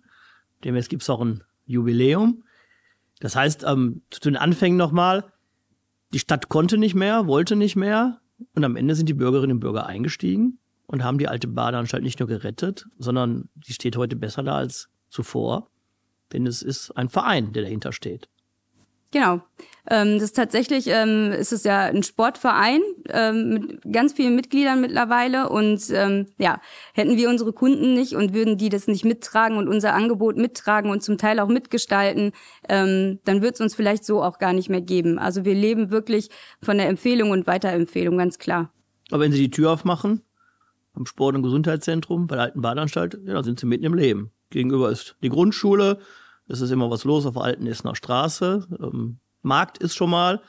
Demnächst 0.65 0.91
gibt 0.91 1.03
es 1.03 1.11
auch 1.11 1.21
ein 1.21 1.45
Jubiläum. 1.65 2.43
Das 3.21 3.37
heißt, 3.37 3.65
ähm, 3.65 4.03
zu 4.11 4.21
den 4.21 4.37
Anfängen 4.37 4.77
nochmal, 4.77 5.25
die 6.13 6.19
Stadt 6.19 6.49
konnte 6.49 6.77
nicht 6.77 6.95
mehr, 6.95 7.29
wollte 7.29 7.55
nicht 7.55 7.77
mehr 7.77 8.21
und 8.55 8.65
am 8.65 8.75
Ende 8.75 8.97
sind 8.97 9.09
die 9.09 9.15
Bürgerinnen 9.15 9.53
und 9.53 9.61
Bürger 9.61 9.87
eingestiegen 9.87 10.59
und 10.93 11.03
haben 11.03 11.19
die 11.19 11.27
alte 11.27 11.49
Badeanstalt 11.49 12.05
nicht 12.05 12.21
nur 12.21 12.29
gerettet, 12.29 12.87
sondern 12.99 13.49
sie 13.65 13.73
steht 13.73 13.97
heute 13.97 14.15
besser 14.15 14.43
da 14.43 14.57
als 14.57 14.89
zuvor, 15.09 15.69
denn 16.33 16.47
es 16.47 16.63
ist 16.63 16.93
ein 16.93 17.09
Verein, 17.09 17.53
der 17.53 17.63
dahinter 17.63 17.93
steht. 17.93 18.29
Genau. 19.11 19.41
Ähm, 19.91 20.15
das 20.15 20.25
ist 20.25 20.37
tatsächlich 20.37 20.87
ähm, 20.89 21.33
ist 21.33 21.53
es 21.53 21.65
ja 21.65 21.83
ein 21.83 22.03
Sportverein 22.03 22.81
ähm, 23.09 23.49
mit 23.51 23.93
ganz 23.93 24.13
vielen 24.13 24.37
Mitgliedern 24.37 24.81
mittlerweile 24.81 25.49
und 25.51 25.83
ähm, 25.91 26.29
ja 26.39 26.61
hätten 26.95 27.17
wir 27.17 27.29
unsere 27.29 27.53
Kunden 27.53 27.93
nicht 27.95 28.15
und 28.15 28.33
würden 28.33 28.57
die 28.57 28.71
das 28.71 28.87
nicht 28.87 29.05
mittragen 29.05 29.59
und 29.59 29.69
unser 29.69 29.93
Angebot 29.93 30.37
mittragen 30.37 30.91
und 30.91 31.03
zum 31.03 31.19
Teil 31.19 31.41
auch 31.41 31.49
mitgestalten, 31.49 32.33
ähm, 32.69 33.19
dann 33.25 33.43
wird 33.43 33.57
es 33.57 33.61
uns 33.61 33.75
vielleicht 33.75 34.05
so 34.05 34.23
auch 34.23 34.39
gar 34.39 34.55
nicht 34.55 34.71
mehr 34.71 34.81
geben. 34.81 35.19
Also 35.19 35.45
wir 35.45 35.55
leben 35.55 35.91
wirklich 35.91 36.31
von 36.63 36.79
der 36.79 36.89
Empfehlung 36.89 37.31
und 37.31 37.47
Weiterempfehlung 37.47 38.17
ganz 38.17 38.39
klar. 38.39 38.71
Aber 39.11 39.21
wenn 39.21 39.33
Sie 39.33 39.43
die 39.43 39.51
Tür 39.51 39.73
aufmachen 39.73 40.23
am 40.95 41.07
Sport- 41.07 41.35
und 41.35 41.43
Gesundheitszentrum 41.43 42.27
bei 42.27 42.37
der 42.37 42.45
alten 42.45 42.61
Badeanstalt, 42.61 43.19
ja, 43.25 43.35
da 43.35 43.43
sind 43.43 43.61
Sie 43.61 43.67
mitten 43.67 43.85
im 43.85 43.95
Leben. 43.95 44.31
Gegenüber 44.51 44.91
ist 44.91 45.17
die 45.23 45.31
Grundschule, 45.31 45.99
es 46.49 46.61
ist 46.61 46.71
immer 46.71 46.91
was 46.91 47.05
los 47.05 47.25
auf 47.27 47.35
der 47.35 47.45
alten 47.45 47.67
Essener 47.67 47.95
Straße. 47.95 48.67
Ähm, 48.81 49.19
Markt 49.43 49.79
ist 49.79 49.95
schon 49.95 50.11
mal. 50.11 50.43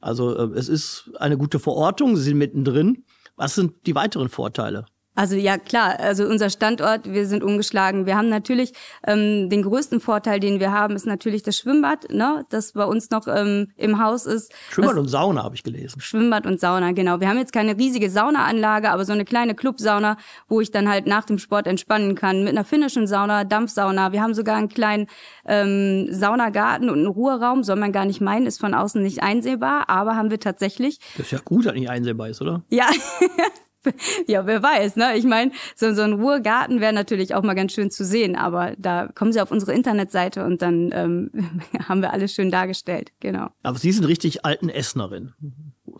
Also 0.00 0.36
äh, 0.36 0.58
es 0.58 0.68
ist 0.68 1.10
eine 1.18 1.38
gute 1.38 1.58
Verortung, 1.58 2.16
Sie 2.16 2.24
sind 2.24 2.38
mittendrin. 2.38 3.04
Was 3.36 3.54
sind 3.54 3.86
die 3.86 3.94
weiteren 3.94 4.28
Vorteile? 4.28 4.86
Also 5.14 5.36
ja, 5.36 5.58
klar, 5.58 5.98
also 6.00 6.24
unser 6.24 6.48
Standort, 6.48 7.12
wir 7.12 7.26
sind 7.26 7.42
umgeschlagen. 7.42 8.06
Wir 8.06 8.16
haben 8.16 8.30
natürlich 8.30 8.72
ähm, 9.06 9.50
den 9.50 9.62
größten 9.62 10.00
Vorteil, 10.00 10.40
den 10.40 10.58
wir 10.58 10.72
haben, 10.72 10.96
ist 10.96 11.04
natürlich 11.06 11.42
das 11.42 11.58
Schwimmbad, 11.58 12.10
ne, 12.10 12.46
das 12.48 12.72
bei 12.72 12.84
uns 12.84 13.10
noch 13.10 13.26
ähm, 13.28 13.68
im 13.76 14.02
Haus 14.02 14.24
ist. 14.24 14.52
Schwimmbad 14.70 14.96
und 14.96 15.08
Sauna 15.08 15.42
habe 15.42 15.54
ich 15.54 15.62
gelesen. 15.62 16.00
Schwimmbad 16.00 16.46
und 16.46 16.60
Sauna, 16.60 16.92
genau. 16.92 17.20
Wir 17.20 17.28
haben 17.28 17.36
jetzt 17.36 17.52
keine 17.52 17.76
riesige 17.76 18.08
Saunaanlage, 18.08 18.90
aber 18.90 19.04
so 19.04 19.12
eine 19.12 19.26
kleine 19.26 19.54
Clubsauna, 19.54 20.16
wo 20.48 20.62
ich 20.62 20.70
dann 20.70 20.88
halt 20.88 21.06
nach 21.06 21.26
dem 21.26 21.38
Sport 21.38 21.66
entspannen 21.66 22.14
kann. 22.14 22.44
Mit 22.44 22.52
einer 22.52 22.64
finnischen 22.64 23.06
Sauna, 23.06 23.44
Dampfsauna. 23.44 24.12
Wir 24.12 24.22
haben 24.22 24.32
sogar 24.32 24.56
einen 24.56 24.68
kleinen 24.68 25.08
ähm, 25.46 26.08
Saunagarten 26.10 26.88
und 26.88 26.98
einen 26.98 27.06
Ruheraum, 27.06 27.64
soll 27.64 27.76
man 27.76 27.92
gar 27.92 28.06
nicht 28.06 28.22
meinen, 28.22 28.46
ist 28.46 28.60
von 28.60 28.72
außen 28.72 29.02
nicht 29.02 29.22
einsehbar, 29.22 29.90
aber 29.90 30.16
haben 30.16 30.30
wir 30.30 30.40
tatsächlich. 30.40 31.00
Das 31.18 31.26
ist 31.26 31.32
ja 31.32 31.38
gut, 31.44 31.66
dass 31.66 31.74
nicht 31.74 31.90
einsehbar 31.90 32.30
ist, 32.30 32.40
oder? 32.40 32.62
Ja. 32.70 32.86
ja, 34.26 34.46
wer 34.46 34.62
weiß, 34.62 34.96
ne? 34.96 35.16
Ich 35.16 35.24
meine, 35.24 35.52
so, 35.74 35.92
so 35.94 36.02
ein 36.02 36.14
Ruhrgarten 36.14 36.80
wäre 36.80 36.92
natürlich 36.92 37.34
auch 37.34 37.42
mal 37.42 37.54
ganz 37.54 37.72
schön 37.72 37.90
zu 37.90 38.04
sehen, 38.04 38.36
aber 38.36 38.74
da 38.78 39.08
kommen 39.14 39.32
Sie 39.32 39.40
auf 39.40 39.50
unsere 39.50 39.72
Internetseite 39.72 40.44
und 40.44 40.62
dann 40.62 40.90
ähm, 40.92 41.30
haben 41.88 42.00
wir 42.00 42.12
alles 42.12 42.32
schön 42.32 42.50
dargestellt, 42.50 43.12
genau. 43.20 43.48
Aber 43.62 43.78
Sie 43.78 43.92
sind 43.92 44.04
richtig 44.04 44.44
alten 44.44 44.68
Essnerin. 44.68 45.32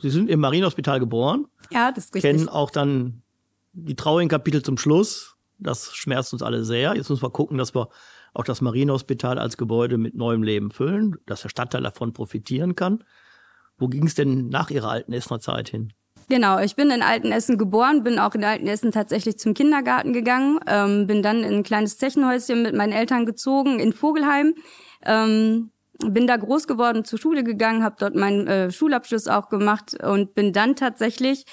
Sie 0.00 0.10
sind 0.10 0.30
im 0.30 0.40
Marienhospital 0.40 1.00
geboren. 1.00 1.46
Ja, 1.70 1.92
das 1.92 2.06
ist 2.06 2.14
richtig. 2.14 2.30
Kennen 2.30 2.48
auch 2.48 2.70
dann 2.70 3.22
die 3.72 3.96
traurigen 3.96 4.28
Kapitel 4.28 4.62
zum 4.62 4.78
Schluss. 4.78 5.36
Das 5.58 5.94
schmerzt 5.94 6.32
uns 6.32 6.42
alle 6.42 6.64
sehr. 6.64 6.94
Jetzt 6.96 7.08
müssen 7.08 7.22
wir 7.22 7.30
gucken, 7.30 7.58
dass 7.58 7.74
wir 7.74 7.88
auch 8.34 8.44
das 8.44 8.60
Marienhospital 8.60 9.38
als 9.38 9.56
Gebäude 9.56 9.98
mit 9.98 10.14
neuem 10.14 10.42
Leben 10.42 10.70
füllen, 10.70 11.16
dass 11.26 11.42
der 11.42 11.50
Stadtteil 11.50 11.82
davon 11.82 12.12
profitieren 12.12 12.74
kann. 12.74 13.04
Wo 13.78 13.88
ging 13.88 14.06
es 14.06 14.14
denn 14.14 14.48
nach 14.48 14.70
Ihrer 14.70 14.90
alten 14.90 15.12
Essener 15.12 15.40
Zeit 15.40 15.68
hin? 15.68 15.92
Genau, 16.32 16.58
ich 16.58 16.76
bin 16.76 16.90
in 16.90 17.02
Altenessen 17.02 17.58
geboren, 17.58 18.04
bin 18.04 18.18
auch 18.18 18.34
in 18.34 18.42
Altenessen 18.42 18.90
tatsächlich 18.90 19.38
zum 19.38 19.52
Kindergarten 19.52 20.14
gegangen, 20.14 20.60
ähm, 20.66 21.06
bin 21.06 21.22
dann 21.22 21.44
in 21.44 21.56
ein 21.56 21.62
kleines 21.62 21.98
Zechenhäuschen 21.98 22.62
mit 22.62 22.74
meinen 22.74 22.94
Eltern 22.94 23.26
gezogen 23.26 23.78
in 23.78 23.92
Vogelheim. 23.92 24.54
Ähm, 25.04 25.72
bin 25.98 26.26
da 26.26 26.38
groß 26.38 26.66
geworden, 26.66 27.04
zur 27.04 27.18
Schule 27.18 27.44
gegangen, 27.44 27.84
habe 27.84 27.96
dort 27.98 28.14
meinen 28.14 28.46
äh, 28.46 28.72
Schulabschluss 28.72 29.28
auch 29.28 29.50
gemacht 29.50 30.02
und 30.02 30.32
bin 30.34 30.54
dann 30.54 30.74
tatsächlich 30.74 31.44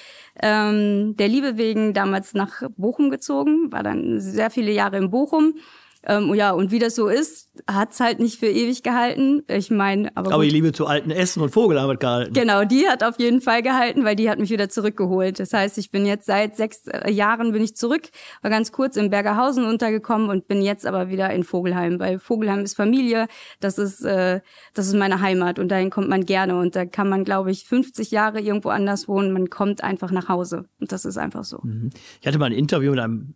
ähm, 0.42 1.14
der 1.18 1.28
Liebe 1.28 1.58
wegen 1.58 1.92
damals 1.92 2.32
nach 2.32 2.62
Bochum 2.78 3.10
gezogen, 3.10 3.70
war 3.70 3.82
dann 3.82 4.18
sehr 4.18 4.48
viele 4.48 4.72
Jahre 4.72 4.96
in 4.96 5.10
Bochum 5.10 5.56
ähm, 6.02 6.34
ja, 6.34 6.52
und 6.52 6.70
wie 6.70 6.78
das 6.78 6.94
so 6.94 7.08
ist, 7.08 7.50
hat's 7.66 8.00
halt 8.00 8.20
nicht 8.20 8.40
für 8.40 8.46
ewig 8.46 8.82
gehalten. 8.82 9.42
Ich 9.48 9.70
meine, 9.70 10.10
aber. 10.16 10.32
Aber 10.32 10.42
die 10.42 10.50
Liebe 10.50 10.72
zu 10.72 10.86
alten 10.86 11.10
Essen 11.10 11.42
und 11.42 11.50
Vogel 11.50 11.80
hat 11.80 12.00
gehalten. 12.00 12.32
Genau, 12.32 12.64
die 12.64 12.88
hat 12.88 13.04
auf 13.04 13.18
jeden 13.18 13.42
Fall 13.42 13.62
gehalten, 13.62 14.04
weil 14.04 14.16
die 14.16 14.30
hat 14.30 14.38
mich 14.38 14.48
wieder 14.48 14.70
zurückgeholt. 14.70 15.38
Das 15.38 15.52
heißt, 15.52 15.76
ich 15.76 15.90
bin 15.90 16.06
jetzt 16.06 16.24
seit 16.24 16.56
sechs 16.56 16.86
äh, 16.86 17.10
Jahren 17.10 17.52
bin 17.52 17.62
ich 17.62 17.76
zurück, 17.76 18.08
war 18.40 18.50
ganz 18.50 18.72
kurz 18.72 18.96
in 18.96 19.10
Bergerhausen 19.10 19.66
untergekommen 19.66 20.30
und 20.30 20.48
bin 20.48 20.62
jetzt 20.62 20.86
aber 20.86 21.10
wieder 21.10 21.30
in 21.30 21.44
Vogelheim, 21.44 22.00
weil 22.00 22.18
Vogelheim 22.18 22.60
ist 22.60 22.76
Familie, 22.76 23.26
das 23.60 23.76
ist, 23.76 24.02
äh, 24.02 24.40
das 24.72 24.86
ist 24.86 24.94
meine 24.94 25.20
Heimat 25.20 25.58
und 25.58 25.68
dahin 25.68 25.90
kommt 25.90 26.08
man 26.08 26.24
gerne 26.24 26.58
und 26.58 26.76
da 26.76 26.86
kann 26.86 27.10
man, 27.10 27.24
glaube 27.24 27.50
ich, 27.50 27.64
50 27.64 28.10
Jahre 28.10 28.40
irgendwo 28.40 28.70
anders 28.70 29.06
wohnen, 29.06 29.32
man 29.32 29.50
kommt 29.50 29.84
einfach 29.84 30.12
nach 30.12 30.28
Hause 30.28 30.64
und 30.80 30.92
das 30.92 31.04
ist 31.04 31.18
einfach 31.18 31.44
so. 31.44 31.58
Mhm. 31.62 31.90
Ich 32.22 32.26
hatte 32.26 32.38
mal 32.38 32.46
ein 32.46 32.52
Interview 32.52 32.92
mit 32.92 33.00
einem 33.00 33.34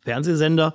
Fernsehsender, 0.00 0.74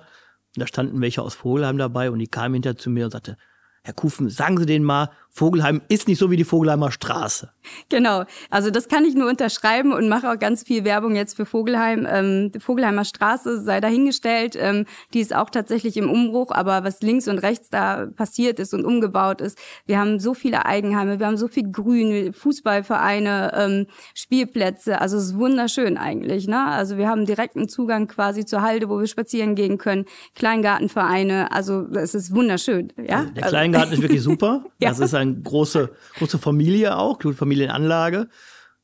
da 0.55 0.67
standen 0.67 1.01
welche 1.01 1.21
aus 1.21 1.35
Vogelheim 1.35 1.77
dabei 1.77 2.11
und 2.11 2.19
die 2.19 2.27
kamen 2.27 2.55
hinter 2.55 2.75
zu 2.75 2.89
mir 2.89 3.05
und 3.05 3.11
sagte, 3.11 3.37
Herr 3.83 3.93
Kufen, 3.93 4.29
sagen 4.29 4.57
Sie 4.57 4.65
denen 4.65 4.85
mal, 4.85 5.09
Vogelheim 5.33 5.81
ist 5.87 6.09
nicht 6.09 6.19
so 6.19 6.29
wie 6.29 6.35
die 6.35 6.43
Vogelheimer 6.43 6.91
Straße. 6.91 7.49
Genau, 7.87 8.25
also 8.49 8.69
das 8.69 8.89
kann 8.89 9.05
ich 9.05 9.15
nur 9.15 9.29
unterschreiben 9.29 9.93
und 9.93 10.09
mache 10.09 10.29
auch 10.29 10.37
ganz 10.37 10.63
viel 10.63 10.83
Werbung 10.83 11.15
jetzt 11.15 11.37
für 11.37 11.45
Vogelheim. 11.45 12.05
Ähm, 12.09 12.51
die 12.51 12.59
Vogelheimer 12.59 13.05
Straße 13.05 13.61
sei 13.61 13.79
dahingestellt, 13.79 14.57
ähm, 14.59 14.85
die 15.13 15.21
ist 15.21 15.33
auch 15.33 15.49
tatsächlich 15.49 15.95
im 15.95 16.09
Umbruch, 16.09 16.51
aber 16.51 16.83
was 16.83 17.01
links 17.01 17.29
und 17.29 17.37
rechts 17.37 17.69
da 17.69 18.07
passiert 18.13 18.59
ist 18.59 18.73
und 18.73 18.83
umgebaut 18.83 19.39
ist, 19.39 19.57
wir 19.85 19.99
haben 19.99 20.19
so 20.19 20.33
viele 20.33 20.65
Eigenheime, 20.65 21.19
wir 21.19 21.27
haben 21.27 21.37
so 21.37 21.47
viel 21.47 21.71
Grün, 21.71 22.33
Fußballvereine, 22.33 23.51
ähm, 23.55 23.87
Spielplätze, 24.13 24.99
also 24.99 25.15
es 25.15 25.27
ist 25.27 25.37
wunderschön 25.37 25.97
eigentlich. 25.97 26.47
Ne? 26.47 26.61
Also 26.61 26.97
wir 26.97 27.07
haben 27.07 27.25
direkten 27.25 27.69
Zugang 27.69 28.07
quasi 28.07 28.45
zur 28.45 28.63
Halde, 28.63 28.89
wo 28.89 28.99
wir 28.99 29.07
spazieren 29.07 29.55
gehen 29.55 29.77
können, 29.77 30.05
Kleingartenvereine, 30.35 31.53
also 31.53 31.87
es 31.93 32.15
ist 32.15 32.35
wunderschön. 32.35 32.91
Ja? 33.07 33.19
Also 33.19 33.33
der 33.33 33.43
Kleingarten 33.47 33.93
ist 33.93 34.01
wirklich 34.01 34.21
super. 34.21 34.65
ja. 34.79 34.89
Das 34.89 34.99
ist 34.99 35.20
eine 35.21 35.41
große, 35.41 35.91
große 36.17 36.39
Familie 36.39 36.97
auch, 36.97 37.19
Familienanlage. 37.33 38.27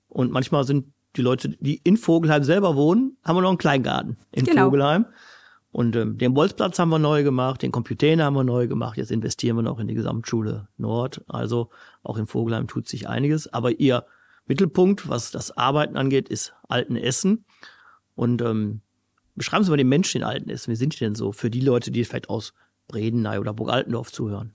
Und 0.07 0.31
manchmal 0.31 0.63
sind 0.63 0.87
die 1.15 1.21
Leute, 1.21 1.49
die 1.59 1.81
in 1.83 1.97
Vogelheim 1.97 2.43
selber 2.43 2.75
wohnen, 2.75 3.17
haben 3.23 3.35
wir 3.35 3.41
noch 3.41 3.49
einen 3.49 3.57
Kleingarten 3.57 4.17
in 4.31 4.45
genau. 4.45 4.65
Vogelheim. 4.65 5.05
Und 5.71 5.95
ähm, 5.95 6.17
den 6.17 6.33
Bolzplatz 6.33 6.79
haben 6.79 6.89
wir 6.89 6.99
neu 6.99 7.23
gemacht, 7.23 7.61
den 7.61 7.71
Computer 7.71 8.23
haben 8.23 8.35
wir 8.35 8.43
neu 8.43 8.67
gemacht. 8.67 8.97
Jetzt 8.97 9.11
investieren 9.11 9.57
wir 9.57 9.63
noch 9.63 9.79
in 9.79 9.87
die 9.87 9.93
Gesamtschule 9.93 10.69
Nord. 10.77 11.23
Also 11.27 11.69
auch 12.03 12.17
in 12.17 12.25
Vogelheim 12.25 12.67
tut 12.67 12.87
sich 12.87 13.07
einiges. 13.07 13.51
Aber 13.53 13.79
ihr 13.79 14.05
Mittelpunkt, 14.47 15.09
was 15.09 15.31
das 15.31 15.55
Arbeiten 15.55 15.97
angeht, 15.97 16.29
ist 16.29 16.53
Altenessen. 16.67 17.45
Und 18.15 18.41
ähm, 18.41 18.81
beschreiben 19.35 19.63
Sie 19.63 19.69
mal 19.69 19.77
den 19.77 19.89
Menschen 19.89 20.21
in 20.21 20.23
Altenessen. 20.23 20.71
Wie 20.71 20.77
sind 20.77 20.95
die 20.95 20.99
denn 20.99 21.15
so 21.15 21.31
für 21.31 21.49
die 21.49 21.61
Leute, 21.61 21.91
die 21.91 22.03
vielleicht 22.05 22.29
aus 22.29 22.53
Bredeney 22.87 23.37
oder 23.37 23.53
Burg 23.53 23.69
Altendorf 23.69 24.11
zuhören? 24.11 24.53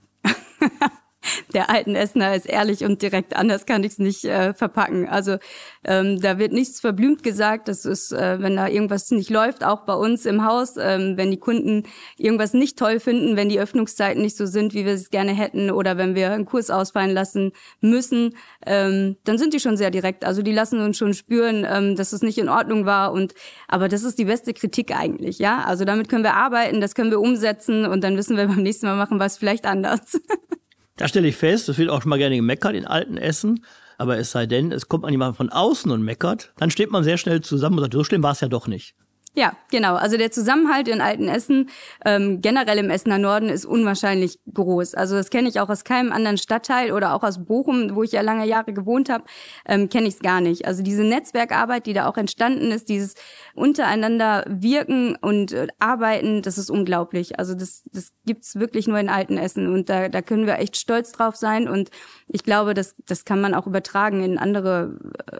Der 1.53 1.69
alten 1.69 1.95
Essener 1.95 2.35
ist 2.35 2.45
ehrlich 2.45 2.83
und 2.83 3.01
direkt, 3.01 3.35
anders 3.35 3.65
kann 3.65 3.83
ich 3.83 3.93
es 3.93 3.99
nicht 3.99 4.25
äh, 4.25 4.53
verpacken. 4.53 5.07
Also 5.07 5.37
ähm, 5.83 6.19
da 6.19 6.39
wird 6.39 6.53
nichts 6.53 6.79
verblümt 6.79 7.23
gesagt. 7.23 7.67
Das 7.67 7.85
ist, 7.85 8.11
äh, 8.11 8.41
wenn 8.41 8.55
da 8.55 8.67
irgendwas 8.67 9.11
nicht 9.11 9.29
läuft, 9.29 9.63
auch 9.63 9.81
bei 9.81 9.93
uns 9.93 10.25
im 10.25 10.45
Haus, 10.45 10.75
ähm, 10.77 11.17
wenn 11.17 11.31
die 11.31 11.37
Kunden 11.37 11.83
irgendwas 12.17 12.53
nicht 12.53 12.77
toll 12.77 12.99
finden, 12.99 13.35
wenn 13.35 13.49
die 13.49 13.59
Öffnungszeiten 13.59 14.21
nicht 14.21 14.37
so 14.37 14.45
sind, 14.45 14.73
wie 14.73 14.85
wir 14.85 14.93
es 14.93 15.09
gerne 15.09 15.33
hätten, 15.33 15.71
oder 15.71 15.97
wenn 15.97 16.15
wir 16.15 16.31
einen 16.31 16.45
Kurs 16.45 16.69
ausfallen 16.69 17.11
lassen 17.11 17.51
müssen, 17.81 18.35
ähm, 18.65 19.17
dann 19.25 19.37
sind 19.37 19.53
die 19.53 19.59
schon 19.59 19.77
sehr 19.77 19.91
direkt. 19.91 20.25
Also 20.25 20.41
die 20.41 20.51
lassen 20.51 20.79
uns 20.79 20.97
schon 20.97 21.13
spüren, 21.13 21.65
ähm, 21.69 21.95
dass 21.95 22.13
es 22.13 22.21
nicht 22.21 22.37
in 22.37 22.49
Ordnung 22.49 22.85
war. 22.85 23.11
Und 23.11 23.33
aber 23.67 23.87
das 23.89 24.03
ist 24.03 24.17
die 24.17 24.25
beste 24.25 24.53
Kritik 24.53 24.95
eigentlich, 24.95 25.39
ja. 25.39 25.63
Also 25.63 25.85
damit 25.85 26.09
können 26.09 26.23
wir 26.23 26.33
arbeiten, 26.33 26.81
das 26.81 26.95
können 26.95 27.11
wir 27.11 27.19
umsetzen 27.19 27.85
und 27.85 28.03
dann 28.03 28.17
wissen 28.17 28.37
wir 28.37 28.47
beim 28.47 28.63
nächsten 28.63 28.85
Mal 28.85 28.95
machen 28.95 29.17
wir 29.19 29.25
es 29.25 29.37
vielleicht 29.37 29.65
anders. 29.65 30.19
Da 30.95 31.07
stelle 31.07 31.27
ich 31.27 31.35
fest, 31.35 31.69
es 31.69 31.77
wird 31.77 31.89
auch 31.89 32.01
schon 32.01 32.09
mal 32.09 32.19
gerne 32.19 32.35
gemeckert 32.35 32.75
in 32.75 32.85
alten 32.85 33.17
Essen. 33.17 33.65
Aber 33.97 34.17
es 34.17 34.31
sei 34.31 34.45
denn, 34.45 34.71
es 34.71 34.87
kommt 34.87 35.03
man 35.03 35.11
jemand 35.11 35.37
von 35.37 35.49
außen 35.49 35.91
und 35.91 36.03
meckert, 36.03 36.51
dann 36.57 36.71
steht 36.71 36.91
man 36.91 37.03
sehr 37.03 37.17
schnell 37.17 37.41
zusammen 37.41 37.77
und 37.77 37.83
sagt, 37.83 37.93
so 37.93 38.03
schlimm 38.03 38.23
war 38.23 38.31
es 38.31 38.41
ja 38.41 38.47
doch 38.47 38.67
nicht. 38.67 38.95
Ja, 39.35 39.53
genau. 39.71 39.95
Also 39.95 40.15
der 40.17 40.29
Zusammenhalt 40.29 40.87
in 40.87 41.01
Altenessen, 41.01 41.71
ähm, 42.05 42.39
generell 42.41 42.77
im 42.77 42.91
Essener 42.91 43.17
Norden, 43.17 43.49
ist 43.49 43.65
unwahrscheinlich 43.65 44.37
groß. 44.53 44.93
Also 44.93 45.15
das 45.15 45.31
kenne 45.31 45.49
ich 45.49 45.59
auch 45.59 45.69
aus 45.69 45.83
keinem 45.83 46.11
anderen 46.11 46.37
Stadtteil 46.37 46.91
oder 46.91 47.15
auch 47.15 47.23
aus 47.23 47.43
Bochum, 47.43 47.95
wo 47.95 48.03
ich 48.03 48.11
ja 48.11 48.21
lange 48.21 48.45
Jahre 48.45 48.73
gewohnt 48.73 49.09
habe, 49.09 49.23
ähm, 49.65 49.89
kenne 49.89 50.07
ich 50.07 50.15
es 50.15 50.19
gar 50.19 50.39
nicht. 50.39 50.67
Also 50.67 50.83
diese 50.83 51.03
Netzwerkarbeit, 51.03 51.87
die 51.87 51.93
da 51.93 52.07
auch 52.07 52.17
entstanden 52.17 52.69
ist, 52.69 52.89
dieses 52.89 53.15
untereinander 53.55 54.45
wirken 54.47 55.15
und 55.19 55.51
äh, 55.51 55.65
arbeiten, 55.79 56.43
das 56.43 56.59
ist 56.59 56.69
unglaublich. 56.69 57.39
Also 57.39 57.55
das, 57.55 57.81
das 57.91 58.11
gibt's 58.27 58.59
wirklich 58.59 58.87
nur 58.87 58.99
in 58.99 59.09
Altenessen 59.09 59.73
und 59.73 59.89
da, 59.89 60.09
da 60.09 60.21
können 60.21 60.45
wir 60.45 60.59
echt 60.59 60.77
stolz 60.77 61.11
drauf 61.11 61.35
sein 61.37 61.67
und 61.67 61.89
ich 62.27 62.43
glaube, 62.43 62.75
das, 62.75 62.93
das 63.07 63.25
kann 63.25 63.41
man 63.41 63.55
auch 63.55 63.65
übertragen 63.65 64.23
in 64.23 64.37
andere 64.37 64.99
äh, 65.31 65.39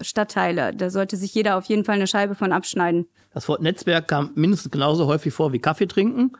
Stadtteile. 0.00 0.74
Da 0.74 0.90
sollte 0.90 1.16
sich 1.16 1.34
jeder 1.34 1.56
auf 1.56 1.66
jeden 1.66 1.84
Fall 1.84 1.96
eine 1.96 2.06
Scheibe 2.06 2.34
von 2.34 2.52
abschneiden. 2.52 3.06
Das 3.34 3.48
Wort 3.48 3.62
Netzwerk 3.62 4.08
kam 4.08 4.32
mindestens 4.34 4.70
genauso 4.70 5.06
häufig 5.06 5.32
vor 5.32 5.52
wie 5.52 5.58
Kaffee 5.58 5.86
trinken. 5.86 6.32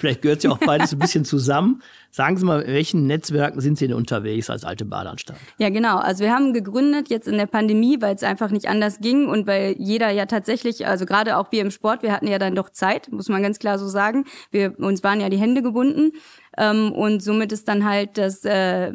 Vielleicht 0.00 0.22
gehört 0.22 0.42
ja 0.42 0.50
auch 0.50 0.58
beides 0.58 0.92
ein 0.94 0.98
bisschen 0.98 1.26
zusammen. 1.26 1.82
Sagen 2.10 2.38
Sie 2.38 2.44
mal, 2.46 2.62
in 2.62 2.72
welchen 2.72 3.06
Netzwerken 3.06 3.60
sind 3.60 3.76
Sie 3.76 3.86
denn 3.86 3.96
unterwegs 3.96 4.48
als 4.48 4.64
alte 4.64 4.86
Badeanstalt? 4.86 5.38
Ja, 5.58 5.68
genau. 5.68 5.98
Also 5.98 6.24
wir 6.24 6.32
haben 6.32 6.54
gegründet 6.54 7.10
jetzt 7.10 7.28
in 7.28 7.36
der 7.36 7.46
Pandemie, 7.46 8.00
weil 8.00 8.14
es 8.14 8.22
einfach 8.22 8.50
nicht 8.50 8.66
anders 8.66 9.00
ging 9.00 9.28
und 9.28 9.46
weil 9.46 9.74
jeder 9.78 10.10
ja 10.10 10.24
tatsächlich, 10.24 10.86
also 10.86 11.04
gerade 11.04 11.36
auch 11.36 11.52
wir 11.52 11.60
im 11.60 11.70
Sport, 11.70 12.02
wir 12.02 12.12
hatten 12.12 12.28
ja 12.28 12.38
dann 12.38 12.54
doch 12.54 12.70
Zeit, 12.70 13.12
muss 13.12 13.28
man 13.28 13.42
ganz 13.42 13.58
klar 13.58 13.78
so 13.78 13.88
sagen. 13.88 14.24
Wir, 14.50 14.78
uns 14.78 15.04
waren 15.04 15.20
ja 15.20 15.28
die 15.28 15.36
Hände 15.36 15.60
gebunden 15.62 16.12
ähm, 16.56 16.92
und 16.92 17.22
somit 17.22 17.52
ist 17.52 17.68
dann 17.68 17.84
halt 17.84 18.16
das 18.16 18.42
äh, 18.46 18.92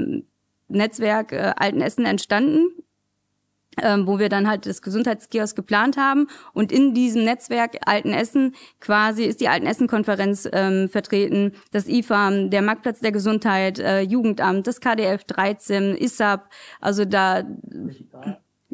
Netzwerk 0.69 1.31
äh, 1.33 1.53
Altenessen 1.55 2.05
entstanden 2.05 2.69
ähm, 3.81 4.07
wo 4.07 4.19
wir 4.19 4.29
dann 4.29 4.47
halt 4.47 4.65
das 4.65 4.81
Gesundheitskiosk 4.81 5.55
geplant 5.55 5.97
haben. 5.97 6.27
Und 6.53 6.71
in 6.71 6.93
diesem 6.93 7.23
Netzwerk 7.23 7.77
Altenessen 7.85 8.55
quasi 8.79 9.23
ist 9.23 9.41
die 9.41 9.49
Altenessen-Konferenz 9.49 10.47
ähm, 10.51 10.89
vertreten, 10.89 11.53
das 11.71 11.87
IFAM, 11.87 12.49
der 12.49 12.61
Marktplatz 12.61 12.99
der 12.99 13.11
Gesundheit, 13.11 13.79
äh, 13.79 14.01
Jugendamt, 14.01 14.67
das 14.67 14.79
KDF 14.79 15.23
13, 15.23 15.95
ISAP, 15.95 16.49
also 16.81 17.05
da... 17.05 17.43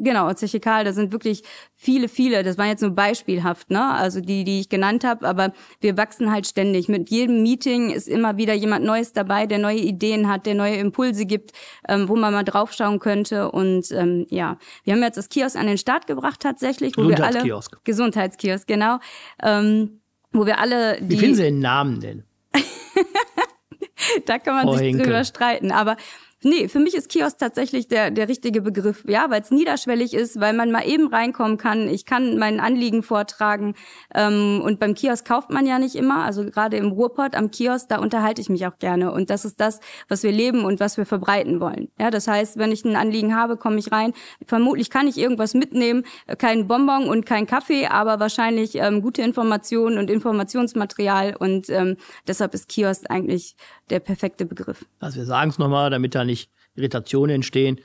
Genau, 0.02 0.32
Zechikal, 0.32 0.84
da 0.84 0.92
sind 0.92 1.12
wirklich 1.12 1.44
viele, 1.76 2.08
viele, 2.08 2.42
das 2.42 2.58
war 2.58 2.66
jetzt 2.66 2.82
nur 2.82 2.90
beispielhaft, 2.90 3.70
ne? 3.70 3.92
Also 3.92 4.20
die, 4.20 4.42
die 4.42 4.58
ich 4.60 4.68
genannt 4.68 5.04
habe, 5.04 5.26
aber 5.28 5.52
wir 5.80 5.96
wachsen 5.96 6.32
halt 6.32 6.46
ständig. 6.46 6.88
Mit 6.88 7.08
jedem 7.08 7.42
Meeting 7.42 7.90
ist 7.90 8.08
immer 8.08 8.36
wieder 8.36 8.52
jemand 8.52 8.84
Neues 8.84 9.12
dabei, 9.12 9.46
der 9.46 9.58
neue 9.58 9.78
Ideen 9.78 10.28
hat, 10.28 10.44
der 10.44 10.56
neue 10.56 10.74
Impulse 10.74 11.24
gibt, 11.24 11.52
ähm, 11.88 12.08
wo 12.08 12.16
man 12.16 12.32
mal 12.32 12.42
draufschauen 12.42 12.98
könnte. 12.98 13.52
Und 13.52 13.92
ähm, 13.92 14.26
ja, 14.28 14.58
wir 14.82 14.94
haben 14.94 15.02
jetzt 15.02 15.18
das 15.18 15.28
Kiosk 15.28 15.56
an 15.56 15.68
den 15.68 15.78
Start 15.78 16.08
gebracht 16.08 16.40
tatsächlich, 16.40 16.96
wo 16.96 17.08
wir 17.08 17.22
alle 17.24 17.60
Gesundheitskiosk, 17.84 18.66
genau, 18.66 18.98
ähm, 19.40 20.00
wo 20.32 20.46
wir 20.46 20.58
alle 20.58 21.00
die. 21.00 21.10
Wie 21.10 21.18
finden 21.18 21.36
Sie 21.36 21.42
den 21.42 21.60
Namen 21.60 22.00
denn? 22.00 22.24
da 24.26 24.40
kann 24.40 24.54
man 24.54 24.64
Frau 24.64 24.76
sich 24.76 24.88
Hinke. 24.88 25.04
drüber 25.04 25.24
streiten, 25.24 25.70
aber 25.70 25.96
Nee, 26.44 26.66
für 26.66 26.80
mich 26.80 26.94
ist 26.94 27.08
Kiosk 27.08 27.38
tatsächlich 27.38 27.86
der, 27.86 28.10
der 28.10 28.28
richtige 28.28 28.62
Begriff, 28.62 29.04
ja, 29.06 29.30
weil 29.30 29.42
es 29.42 29.52
niederschwellig 29.52 30.12
ist, 30.12 30.40
weil 30.40 30.52
man 30.52 30.72
mal 30.72 30.86
eben 30.88 31.06
reinkommen 31.06 31.56
kann. 31.56 31.88
Ich 31.88 32.04
kann 32.04 32.36
mein 32.36 32.58
Anliegen 32.58 33.04
vortragen. 33.04 33.74
Ähm, 34.12 34.60
und 34.64 34.80
beim 34.80 34.94
Kiosk 34.94 35.24
kauft 35.24 35.50
man 35.50 35.66
ja 35.66 35.78
nicht 35.78 35.94
immer. 35.94 36.24
Also 36.24 36.44
gerade 36.44 36.78
im 36.78 36.90
Ruhrpott 36.90 37.36
am 37.36 37.52
Kiosk, 37.52 37.88
da 37.88 37.98
unterhalte 37.98 38.40
ich 38.40 38.48
mich 38.48 38.66
auch 38.66 38.76
gerne. 38.78 39.12
Und 39.12 39.30
das 39.30 39.44
ist 39.44 39.60
das, 39.60 39.78
was 40.08 40.24
wir 40.24 40.32
leben 40.32 40.64
und 40.64 40.80
was 40.80 40.96
wir 40.96 41.06
verbreiten 41.06 41.60
wollen. 41.60 41.90
Ja, 42.00 42.10
das 42.10 42.26
heißt, 42.26 42.58
wenn 42.58 42.72
ich 42.72 42.84
ein 42.84 42.96
Anliegen 42.96 43.36
habe, 43.36 43.56
komme 43.56 43.78
ich 43.78 43.92
rein. 43.92 44.12
Vermutlich 44.44 44.90
kann 44.90 45.06
ich 45.06 45.18
irgendwas 45.18 45.54
mitnehmen, 45.54 46.04
kein 46.38 46.66
Bonbon 46.66 47.08
und 47.08 47.24
kein 47.24 47.46
Kaffee, 47.46 47.86
aber 47.86 48.18
wahrscheinlich 48.18 48.74
ähm, 48.74 49.00
gute 49.00 49.22
Informationen 49.22 49.98
und 49.98 50.10
Informationsmaterial. 50.10 51.36
Und 51.38 51.70
ähm, 51.70 51.96
deshalb 52.26 52.52
ist 52.54 52.68
Kiosk 52.68 53.04
eigentlich 53.10 53.54
der 53.92 54.00
perfekte 54.00 54.46
Begriff. 54.46 54.86
Also 54.98 55.18
wir 55.18 55.26
sagen 55.26 55.50
es 55.50 55.58
nochmal, 55.58 55.90
damit 55.90 56.14
da 56.14 56.24
nicht 56.24 56.50
Irritationen 56.74 57.36
entstehen. 57.36 57.78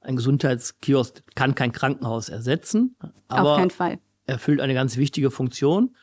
Ein 0.00 0.16
Gesundheitskiosk 0.16 1.22
kann 1.34 1.54
kein 1.54 1.72
Krankenhaus 1.72 2.28
ersetzen, 2.28 2.96
aber 3.28 3.52
Auf 3.52 3.58
keinen 3.58 3.70
Fall. 3.70 3.98
erfüllt 4.26 4.60
eine 4.60 4.74
ganz 4.74 4.96
wichtige 4.98 5.30
Funktion. 5.30 5.96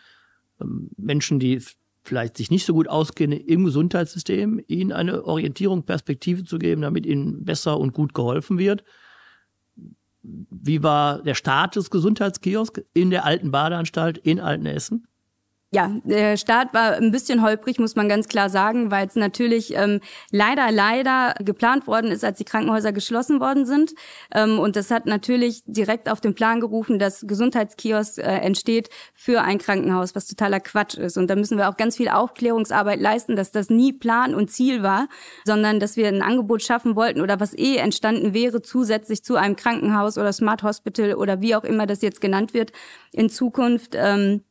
Ähm, 0.59 0.89
Menschen, 0.97 1.39
die 1.39 1.61
vielleicht 2.03 2.37
sich 2.37 2.49
nicht 2.49 2.65
so 2.65 2.73
gut 2.73 2.87
auskennen 2.87 3.39
im 3.39 3.65
Gesundheitssystem, 3.65 4.63
ihnen 4.67 4.91
eine 4.91 5.25
Orientierung, 5.25 5.83
Perspektive 5.83 6.43
zu 6.43 6.57
geben, 6.57 6.81
damit 6.81 7.05
ihnen 7.05 7.45
besser 7.45 7.79
und 7.79 7.93
gut 7.93 8.15
geholfen 8.15 8.57
wird. 8.57 8.83
Wie 10.23 10.81
war 10.81 11.21
der 11.21 11.35
Start 11.35 11.75
des 11.75 11.91
Gesundheitskiosks 11.91 12.81
in 12.93 13.11
der 13.11 13.25
alten 13.25 13.51
Badeanstalt 13.51 14.17
in 14.17 14.39
Altenessen? 14.39 15.07
Ja, 15.71 15.91
der 16.03 16.35
Start 16.37 16.73
war 16.73 16.93
ein 16.93 17.11
bisschen 17.11 17.43
holprig, 17.43 17.77
muss 17.77 17.95
man 17.95 18.09
ganz 18.09 18.27
klar 18.27 18.49
sagen, 18.49 18.89
weil 18.89 19.05
es 19.05 19.13
natürlich 19.15 19.75
ähm, 19.75 19.99
leider, 20.31 20.71
leider 20.71 21.35
geplant 21.41 21.85
worden 21.85 22.09
ist, 22.09 22.25
als 22.25 22.39
die 22.39 22.43
Krankenhäuser 22.43 22.91
geschlossen 22.91 23.39
worden 23.39 23.67
sind. 23.67 23.93
Ähm, 24.33 24.57
und 24.57 24.75
das 24.75 24.89
hat 24.89 25.05
natürlich 25.05 25.61
direkt 25.67 26.09
auf 26.09 26.21
den 26.21 26.33
Plan 26.33 26.59
gerufen, 26.59 26.97
dass 26.97 27.21
Gesundheitskiosk 27.21 28.17
äh, 28.17 28.23
entsteht 28.39 28.89
für 29.13 29.41
ein 29.41 29.59
Krankenhaus, 29.59 30.15
was 30.15 30.25
totaler 30.25 30.59
Quatsch 30.59 30.95
ist. 30.97 31.17
Und 31.17 31.27
da 31.27 31.35
müssen 31.35 31.59
wir 31.59 31.69
auch 31.69 31.77
ganz 31.77 31.97
viel 31.97 32.09
Aufklärungsarbeit 32.09 32.99
leisten, 32.99 33.35
dass 33.35 33.51
das 33.51 33.69
nie 33.69 33.93
Plan 33.93 34.33
und 34.33 34.49
Ziel 34.49 34.81
war, 34.81 35.07
sondern 35.45 35.79
dass 35.79 35.97
wir 35.97 36.07
ein 36.07 36.23
Angebot 36.23 36.63
schaffen 36.63 36.95
wollten 36.95 37.21
oder 37.21 37.39
was 37.39 37.55
eh 37.55 37.75
entstanden 37.75 38.33
wäre, 38.33 38.63
zusätzlich 38.63 39.23
zu 39.23 39.35
einem 39.35 39.55
Krankenhaus 39.55 40.17
oder 40.17 40.33
Smart 40.33 40.63
Hospital 40.63 41.13
oder 41.13 41.41
wie 41.41 41.55
auch 41.55 41.63
immer 41.63 41.85
das 41.85 42.01
jetzt 42.01 42.21
genannt 42.21 42.55
wird 42.55 42.71
in 43.11 43.29
Zukunft. 43.29 43.93
Ähm, 43.93 44.41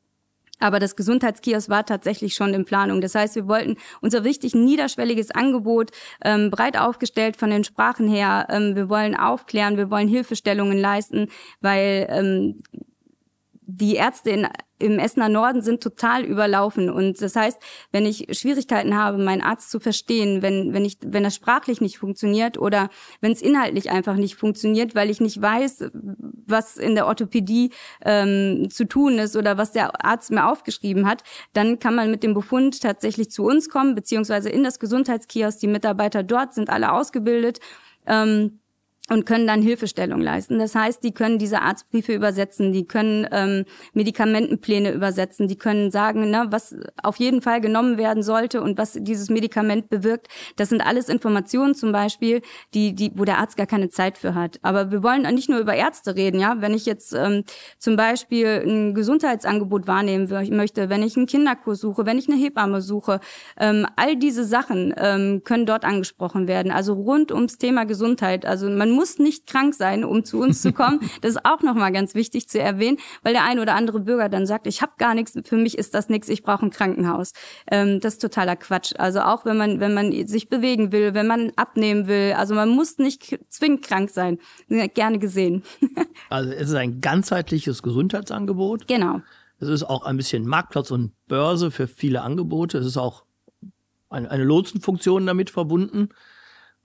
aber 0.58 0.78
das 0.78 0.96
Gesundheitskiosk 0.96 1.68
war 1.68 1.86
tatsächlich 1.86 2.34
schon 2.34 2.54
in 2.54 2.64
Planung. 2.64 3.00
Das 3.00 3.14
heißt, 3.14 3.34
wir 3.36 3.48
wollten 3.48 3.76
unser 4.00 4.24
wichtig 4.24 4.54
niederschwelliges 4.54 5.30
Angebot 5.30 5.90
ähm, 6.24 6.50
breit 6.50 6.78
aufgestellt 6.78 7.36
von 7.36 7.50
den 7.50 7.64
Sprachen 7.64 8.08
her. 8.08 8.46
Ähm, 8.50 8.74
wir 8.76 8.88
wollen 8.88 9.16
aufklären, 9.16 9.76
wir 9.76 9.90
wollen 9.90 10.08
Hilfestellungen 10.08 10.78
leisten, 10.78 11.28
weil 11.60 12.06
ähm, 12.10 12.62
die 13.62 13.96
Ärzte 13.96 14.30
in 14.30 14.48
im 14.78 14.98
Essener 14.98 15.28
Norden 15.28 15.62
sind 15.62 15.82
total 15.82 16.24
überlaufen. 16.24 16.88
Und 16.90 17.20
das 17.20 17.34
heißt, 17.34 17.58
wenn 17.90 18.06
ich 18.06 18.26
Schwierigkeiten 18.38 18.96
habe, 18.96 19.18
meinen 19.18 19.42
Arzt 19.42 19.70
zu 19.70 19.80
verstehen, 19.80 20.42
wenn, 20.42 20.72
wenn, 20.72 20.84
ich, 20.84 20.98
wenn 21.02 21.24
das 21.24 21.34
sprachlich 21.34 21.80
nicht 21.80 21.98
funktioniert 21.98 22.58
oder 22.58 22.88
wenn 23.20 23.32
es 23.32 23.42
inhaltlich 23.42 23.90
einfach 23.90 24.14
nicht 24.14 24.36
funktioniert, 24.36 24.94
weil 24.94 25.10
ich 25.10 25.20
nicht 25.20 25.40
weiß, 25.40 25.90
was 26.50 26.76
in 26.76 26.94
der 26.94 27.06
Orthopädie 27.06 27.70
ähm, 28.04 28.68
zu 28.70 28.86
tun 28.86 29.18
ist 29.18 29.36
oder 29.36 29.58
was 29.58 29.72
der 29.72 30.04
Arzt 30.04 30.30
mir 30.30 30.46
aufgeschrieben 30.46 31.06
hat, 31.06 31.22
dann 31.52 31.78
kann 31.78 31.94
man 31.94 32.10
mit 32.10 32.22
dem 32.22 32.34
Befund 32.34 32.80
tatsächlich 32.80 33.30
zu 33.30 33.44
uns 33.44 33.68
kommen, 33.68 33.94
beziehungsweise 33.94 34.48
in 34.48 34.64
das 34.64 34.78
Gesundheitskiosk. 34.78 35.60
Die 35.60 35.66
Mitarbeiter 35.66 36.22
dort 36.22 36.54
sind 36.54 36.70
alle 36.70 36.92
ausgebildet. 36.92 37.60
Ähm, 38.06 38.58
und 39.10 39.26
können 39.26 39.46
dann 39.46 39.62
Hilfestellung 39.62 40.20
leisten. 40.20 40.58
Das 40.58 40.74
heißt, 40.74 41.02
die 41.02 41.12
können 41.12 41.38
diese 41.38 41.62
Arztbriefe 41.62 42.12
übersetzen, 42.12 42.72
die 42.72 42.84
können 42.84 43.26
ähm, 43.32 43.64
Medikamentenpläne 43.94 44.92
übersetzen, 44.92 45.48
die 45.48 45.56
können 45.56 45.90
sagen, 45.90 46.30
ne, 46.30 46.46
was 46.50 46.76
auf 47.02 47.16
jeden 47.16 47.42
Fall 47.42 47.60
genommen 47.60 47.98
werden 47.98 48.22
sollte 48.22 48.60
und 48.60 48.78
was 48.78 48.96
dieses 49.00 49.30
Medikament 49.30 49.88
bewirkt. 49.88 50.28
Das 50.56 50.68
sind 50.68 50.80
alles 50.80 51.08
Informationen 51.08 51.74
zum 51.74 51.92
Beispiel, 51.92 52.42
die, 52.74 52.94
die, 52.94 53.12
wo 53.14 53.24
der 53.24 53.38
Arzt 53.38 53.56
gar 53.56 53.66
keine 53.66 53.88
Zeit 53.88 54.18
für 54.18 54.34
hat. 54.34 54.58
Aber 54.62 54.90
wir 54.90 55.02
wollen 55.02 55.22
nicht 55.34 55.48
nur 55.48 55.58
über 55.58 55.74
Ärzte 55.74 56.16
reden, 56.16 56.40
ja. 56.40 56.56
Wenn 56.60 56.74
ich 56.74 56.86
jetzt 56.86 57.14
ähm, 57.14 57.44
zum 57.78 57.96
Beispiel 57.96 58.62
ein 58.66 58.94
Gesundheitsangebot 58.94 59.86
wahrnehmen 59.86 60.28
möchte, 60.50 60.88
wenn 60.88 61.02
ich 61.02 61.16
einen 61.16 61.26
Kinderkurs 61.26 61.80
suche, 61.80 62.06
wenn 62.06 62.18
ich 62.18 62.28
eine 62.28 62.38
Hebamme 62.38 62.82
suche, 62.82 63.20
ähm, 63.58 63.86
all 63.96 64.16
diese 64.16 64.44
Sachen 64.44 64.94
ähm, 64.96 65.42
können 65.44 65.66
dort 65.66 65.84
angesprochen 65.84 66.48
werden. 66.48 66.70
Also 66.72 66.94
rund 66.94 67.32
ums 67.32 67.58
Thema 67.58 67.84
Gesundheit. 67.84 68.44
Also 68.44 68.68
man 68.68 68.90
muss 68.98 69.20
nicht 69.20 69.46
krank 69.46 69.74
sein, 69.74 70.04
um 70.04 70.24
zu 70.24 70.40
uns 70.40 70.60
zu 70.60 70.72
kommen. 70.72 71.00
Das 71.20 71.32
ist 71.32 71.44
auch 71.44 71.62
nochmal 71.62 71.92
ganz 71.92 72.14
wichtig 72.14 72.48
zu 72.48 72.60
erwähnen, 72.60 72.98
weil 73.22 73.32
der 73.32 73.44
ein 73.44 73.58
oder 73.58 73.74
andere 73.74 74.00
Bürger 74.00 74.28
dann 74.28 74.46
sagt, 74.46 74.66
ich 74.66 74.82
habe 74.82 74.92
gar 74.98 75.14
nichts, 75.14 75.38
für 75.44 75.56
mich 75.56 75.78
ist 75.78 75.94
das 75.94 76.08
nichts, 76.08 76.28
ich 76.28 76.42
brauche 76.42 76.66
ein 76.66 76.70
Krankenhaus. 76.70 77.32
Ähm, 77.70 78.00
das 78.00 78.14
ist 78.14 78.22
totaler 78.22 78.56
Quatsch. 78.56 78.92
Also 78.98 79.20
auch 79.20 79.44
wenn 79.44 79.56
man, 79.56 79.80
wenn 79.80 79.94
man 79.94 80.26
sich 80.26 80.48
bewegen 80.48 80.92
will, 80.92 81.14
wenn 81.14 81.26
man 81.26 81.52
abnehmen 81.56 82.08
will, 82.08 82.34
also 82.36 82.54
man 82.54 82.68
muss 82.68 82.98
nicht 82.98 83.38
zwingend 83.48 83.82
krank 83.82 84.10
sein. 84.10 84.38
Gerne 84.68 85.18
gesehen. 85.18 85.62
also 86.30 86.50
es 86.50 86.70
ist 86.70 86.74
ein 86.74 87.00
ganzheitliches 87.00 87.82
Gesundheitsangebot. 87.82 88.88
Genau. 88.88 89.20
Es 89.60 89.68
ist 89.68 89.84
auch 89.84 90.04
ein 90.04 90.16
bisschen 90.16 90.46
Marktplatz 90.46 90.90
und 90.90 91.12
Börse 91.26 91.70
für 91.70 91.88
viele 91.88 92.22
Angebote. 92.22 92.78
Es 92.78 92.86
ist 92.86 92.96
auch 92.96 93.24
eine, 94.08 94.30
eine 94.30 94.44
Lotsenfunktion 94.44 95.26
damit 95.26 95.50
verbunden. 95.50 96.10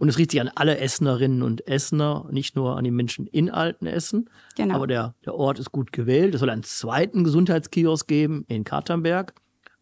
Und 0.03 0.09
es 0.09 0.17
richtet 0.17 0.31
sich 0.31 0.41
an 0.41 0.51
alle 0.53 0.79
Essenerinnen 0.79 1.43
und 1.43 1.65
Essener, 1.65 2.27
nicht 2.29 2.57
nur 2.57 2.75
an 2.75 2.83
die 2.83 2.91
Menschen 2.91 3.25
in 3.25 3.49
Altenessen. 3.49 4.29
Genau. 4.57 4.75
Aber 4.75 4.85
der, 4.85 5.15
der 5.23 5.33
Ort 5.33 5.59
ist 5.59 5.71
gut 5.71 5.93
gewählt. 5.93 6.33
Es 6.33 6.41
soll 6.41 6.49
einen 6.49 6.63
zweiten 6.63 7.23
Gesundheitskiosk 7.23 8.05
geben 8.05 8.43
in 8.49 8.65
Katernberg, 8.65 9.33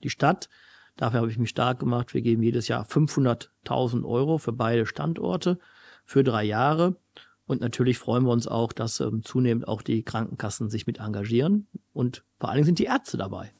die 0.04 0.12
Stadt. 0.12 0.48
Dafür 0.96 1.22
habe 1.22 1.32
ich 1.32 1.40
mich 1.40 1.50
stark 1.50 1.80
gemacht. 1.80 2.14
Wir 2.14 2.22
geben 2.22 2.44
jedes 2.44 2.68
Jahr 2.68 2.86
500.000 2.86 4.06
Euro 4.06 4.38
für 4.38 4.54
beide 4.54 4.86
Standorte 4.86 5.58
für 6.06 6.24
drei 6.24 6.44
Jahre. 6.44 6.98
Und 7.48 7.62
natürlich 7.62 7.98
freuen 7.98 8.26
wir 8.26 8.32
uns 8.32 8.48
auch, 8.48 8.74
dass 8.74 9.00
ähm, 9.00 9.24
zunehmend 9.24 9.68
auch 9.68 9.82
die 9.82 10.04
Krankenkassen 10.04 10.70
sich 10.70 10.86
mit 10.86 11.00
engagieren. 11.00 11.68
Und 11.94 12.24
vor 12.38 12.50
allen 12.50 12.58
Dingen 12.58 12.68
sind 12.68 12.78
die 12.78 12.86
Ärzte 12.86 13.18
dabei. 13.18 13.54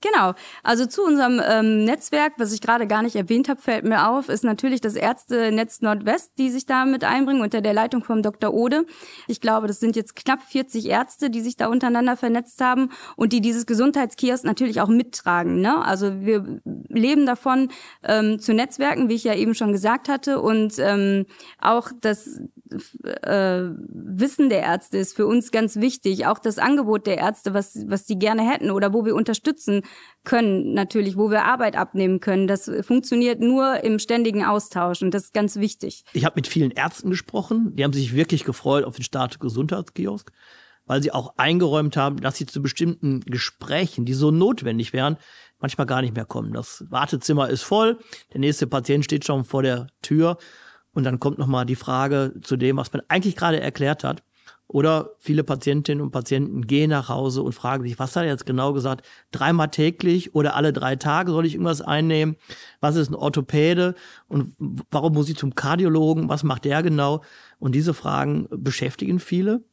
Genau. 0.00 0.34
Also 0.62 0.86
zu 0.86 1.02
unserem 1.02 1.42
ähm, 1.44 1.84
Netzwerk, 1.84 2.34
was 2.36 2.52
ich 2.52 2.60
gerade 2.60 2.86
gar 2.86 3.02
nicht 3.02 3.16
erwähnt 3.16 3.48
habe, 3.48 3.60
fällt 3.60 3.84
mir 3.84 4.08
auf, 4.08 4.28
ist 4.28 4.44
natürlich 4.44 4.80
das 4.80 4.94
Ärztenetz 4.94 5.80
Nordwest, 5.80 6.38
die 6.38 6.50
sich 6.50 6.66
da 6.66 6.84
mit 6.84 7.02
einbringen 7.02 7.42
unter 7.42 7.60
der 7.60 7.72
Leitung 7.72 8.04
vom 8.04 8.22
Dr. 8.22 8.54
Ode. 8.54 8.86
Ich 9.26 9.40
glaube, 9.40 9.66
das 9.66 9.80
sind 9.80 9.96
jetzt 9.96 10.14
knapp 10.14 10.40
40 10.42 10.86
Ärzte, 10.86 11.30
die 11.30 11.40
sich 11.40 11.56
da 11.56 11.66
untereinander 11.66 12.16
vernetzt 12.16 12.60
haben 12.60 12.90
und 13.16 13.32
die 13.32 13.40
dieses 13.40 13.66
Gesundheitskiosk 13.66 14.44
natürlich 14.44 14.80
auch 14.80 14.88
mittragen. 14.88 15.60
Ne? 15.60 15.84
Also 15.84 16.20
wir 16.20 16.60
leben 16.64 17.26
davon 17.26 17.70
ähm, 18.04 18.38
zu 18.38 18.54
Netzwerken, 18.54 19.08
wie 19.08 19.14
ich 19.14 19.24
ja 19.24 19.34
eben 19.34 19.56
schon 19.56 19.72
gesagt 19.72 20.08
hatte, 20.08 20.40
und 20.40 20.74
ähm, 20.78 21.26
auch 21.60 21.90
das 22.00 22.40
äh, 23.04 23.70
Wissen 23.88 24.48
der 24.48 24.60
Ärzte 24.60 24.98
ist 24.98 25.16
für 25.16 25.26
uns 25.26 25.50
ganz 25.50 25.76
wichtig. 25.76 26.26
Auch 26.26 26.38
das 26.38 26.58
Angebot 26.58 27.06
der 27.06 27.18
Ärzte, 27.18 27.54
was 27.54 27.78
was 27.86 28.04
die 28.04 28.18
gerne 28.18 28.48
hätten 28.48 28.70
oder 28.70 28.92
wo 28.92 29.04
wir 29.04 29.14
unterstützen 29.14 29.82
können, 30.24 30.74
natürlich, 30.74 31.16
wo 31.16 31.30
wir 31.30 31.44
Arbeit 31.44 31.76
abnehmen 31.76 32.20
können. 32.20 32.46
Das 32.46 32.70
funktioniert 32.82 33.40
nur 33.40 33.82
im 33.84 33.98
ständigen 33.98 34.44
Austausch 34.44 35.02
und 35.02 35.12
das 35.12 35.24
ist 35.24 35.34
ganz 35.34 35.56
wichtig. 35.56 36.04
Ich 36.12 36.24
habe 36.24 36.36
mit 36.36 36.46
vielen 36.46 36.70
Ärzten 36.70 37.10
gesprochen, 37.10 37.74
die 37.74 37.84
haben 37.84 37.92
sich 37.92 38.14
wirklich 38.14 38.44
gefreut 38.44 38.84
auf 38.84 38.96
den 38.96 39.04
Start 39.04 39.40
Gesundheitskiosk, 39.40 40.32
weil 40.86 41.02
sie 41.02 41.12
auch 41.12 41.34
eingeräumt 41.36 41.96
haben, 41.96 42.18
dass 42.20 42.36
sie 42.36 42.46
zu 42.46 42.62
bestimmten 42.62 43.20
Gesprächen, 43.20 44.04
die 44.04 44.14
so 44.14 44.30
notwendig 44.30 44.92
wären, 44.92 45.16
manchmal 45.60 45.86
gar 45.86 46.02
nicht 46.02 46.14
mehr 46.14 46.24
kommen. 46.24 46.52
Das 46.52 46.84
Wartezimmer 46.88 47.48
ist 47.48 47.62
voll, 47.62 47.98
der 48.32 48.40
nächste 48.40 48.66
Patient 48.66 49.04
steht 49.04 49.24
schon 49.24 49.44
vor 49.44 49.62
der 49.62 49.88
Tür 50.02 50.38
und 50.92 51.04
dann 51.04 51.20
kommt 51.20 51.38
nochmal 51.38 51.66
die 51.66 51.76
Frage 51.76 52.34
zu 52.42 52.56
dem, 52.56 52.76
was 52.76 52.92
man 52.92 53.02
eigentlich 53.08 53.36
gerade 53.36 53.60
erklärt 53.60 54.04
hat. 54.04 54.22
Oder 54.70 55.12
viele 55.18 55.44
Patientinnen 55.44 56.02
und 56.02 56.10
Patienten 56.10 56.66
gehen 56.66 56.90
nach 56.90 57.08
Hause 57.08 57.42
und 57.42 57.54
fragen 57.54 57.84
sich, 57.84 57.98
was 57.98 58.14
hat 58.14 58.24
er 58.24 58.28
jetzt 58.28 58.44
genau 58.44 58.74
gesagt? 58.74 59.06
Dreimal 59.30 59.70
täglich 59.70 60.34
oder 60.34 60.56
alle 60.56 60.74
drei 60.74 60.94
Tage 60.96 61.32
soll 61.32 61.46
ich 61.46 61.54
irgendwas 61.54 61.80
einnehmen? 61.80 62.36
Was 62.80 62.96
ist 62.96 63.08
ein 63.10 63.14
Orthopäde? 63.14 63.94
Und 64.28 64.54
warum 64.90 65.14
muss 65.14 65.30
ich 65.30 65.38
zum 65.38 65.54
Kardiologen? 65.54 66.28
Was 66.28 66.42
macht 66.42 66.66
der 66.66 66.82
genau? 66.82 67.22
Und 67.58 67.74
diese 67.74 67.94
Fragen 67.94 68.46
beschäftigen 68.50 69.20
viele. 69.20 69.64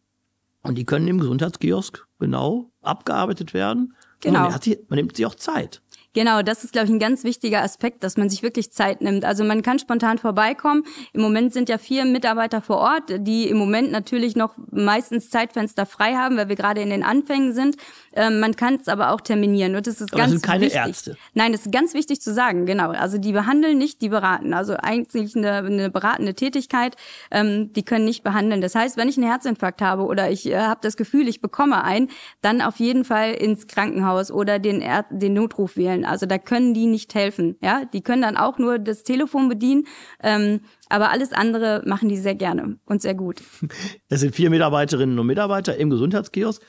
Und 0.62 0.76
die 0.76 0.86
können 0.86 1.08
im 1.10 1.20
Gesundheitskiosk 1.20 2.08
genau 2.18 2.72
abgearbeitet 2.82 3.54
werden. 3.54 3.94
Genau. 4.22 4.50
Man, 4.50 4.62
sich, 4.62 4.80
man 4.88 4.96
nimmt 4.98 5.16
sich 5.16 5.26
auch 5.26 5.36
Zeit. 5.36 5.82
Genau, 6.16 6.42
das 6.42 6.64
ist, 6.64 6.72
glaube 6.72 6.88
ich, 6.88 6.94
ein 6.94 7.00
ganz 7.00 7.26
wichtiger 7.26 7.62
Aspekt, 7.62 8.02
dass 8.02 8.16
man 8.16 8.30
sich 8.30 8.42
wirklich 8.42 8.72
Zeit 8.72 9.02
nimmt. 9.02 9.26
Also 9.26 9.44
man 9.44 9.62
kann 9.62 9.80
spontan 9.80 10.18
vorbeikommen. 10.18 10.84
Im 11.12 11.22
Moment 11.22 11.52
sind 11.52 11.68
ja 11.68 11.78
vier 11.78 12.06
Mitarbeiter 12.06 12.62
vor 12.62 12.78
Ort, 12.78 13.04
die 13.18 13.50
im 13.50 13.58
Moment 13.58 13.92
natürlich 13.92 14.38
noch 14.38 14.54
meistens 14.72 15.30
Zeitfenster 15.30 15.86
frei 15.86 16.16
haben, 16.16 16.38
weil 16.38 16.48
wir 16.48 16.56
gerade 16.56 16.80
in 16.80 16.90
den 16.90 17.04
Anfängen 17.04 17.54
sind. 17.54 17.76
Ähm, 18.14 18.40
man 18.40 18.56
kann 18.56 18.76
es 18.76 18.88
aber 18.88 19.12
auch 19.12 19.20
terminieren. 19.20 19.76
Und 19.76 19.88
das 19.88 20.00
ist 20.00 20.14
aber 20.14 20.22
ganz 20.22 20.32
das 20.32 20.42
sind 20.42 20.50
keine 20.50 20.66
wichtig. 20.68 20.80
Ärzte. 20.80 21.18
Nein, 21.34 21.52
das 21.52 21.66
ist 21.66 21.74
ganz 21.74 21.94
wichtig 21.94 22.22
zu 22.22 22.34
sagen, 22.34 22.66
genau. 22.66 22.92
Also 22.92 23.18
die 23.18 23.34
behandeln 23.34 23.78
nicht, 23.78 24.02
die 24.02 24.08
beraten. 24.08 24.54
Also 24.54 24.78
eigentlich 24.78 25.36
eine, 25.36 25.58
eine 25.58 25.90
beratende 25.90 26.34
Tätigkeit, 26.34 26.96
ähm, 27.30 27.74
die 27.74 27.84
können 27.84 28.06
nicht 28.06 28.24
behandeln. 28.24 28.62
Das 28.62 28.74
heißt, 28.74 28.96
wenn 28.96 29.10
ich 29.10 29.18
einen 29.18 29.28
Herzinfarkt 29.28 29.82
habe 29.82 30.04
oder 30.04 30.32
ich 30.32 30.46
äh, 30.46 30.56
habe 30.60 30.80
das 30.82 30.96
Gefühl, 30.96 31.28
ich 31.28 31.42
bekomme 31.42 31.84
einen, 31.84 32.10
dann 32.42 32.62
auf 32.62 32.78
jeden 32.78 33.04
Fall 33.04 33.34
ins 33.34 33.68
Krankenhaus 33.68 34.32
oder 34.32 34.60
den, 34.60 34.82
den 35.12 35.34
Notruf 35.34 35.76
wählen. 35.76 36.05
Also 36.08 36.26
da 36.26 36.38
können 36.38 36.74
die 36.74 36.86
nicht 36.86 37.14
helfen. 37.16 37.58
Ja, 37.62 37.86
die 37.86 38.02
können 38.02 38.22
dann 38.22 38.38
auch 38.38 38.58
nur 38.58 38.80
das 38.80 39.04
Telefon 39.04 39.50
bedienen. 39.50 39.86
Ähm, 40.22 40.62
aber 40.90 41.12
alles 41.12 41.34
andere 41.34 41.82
machen 41.86 42.10
die 42.10 42.18
sehr 42.18 42.36
gerne 42.36 42.78
und 42.86 43.02
sehr 43.02 43.16
gut. 43.16 43.42
Es 44.10 44.22
sind 44.22 44.36
vier 44.36 44.50
Mitarbeiterinnen 44.50 45.18
und 45.18 45.26
Mitarbeiter 45.26 45.76
im 45.78 45.90
Gesundheitskiosk 45.90 46.62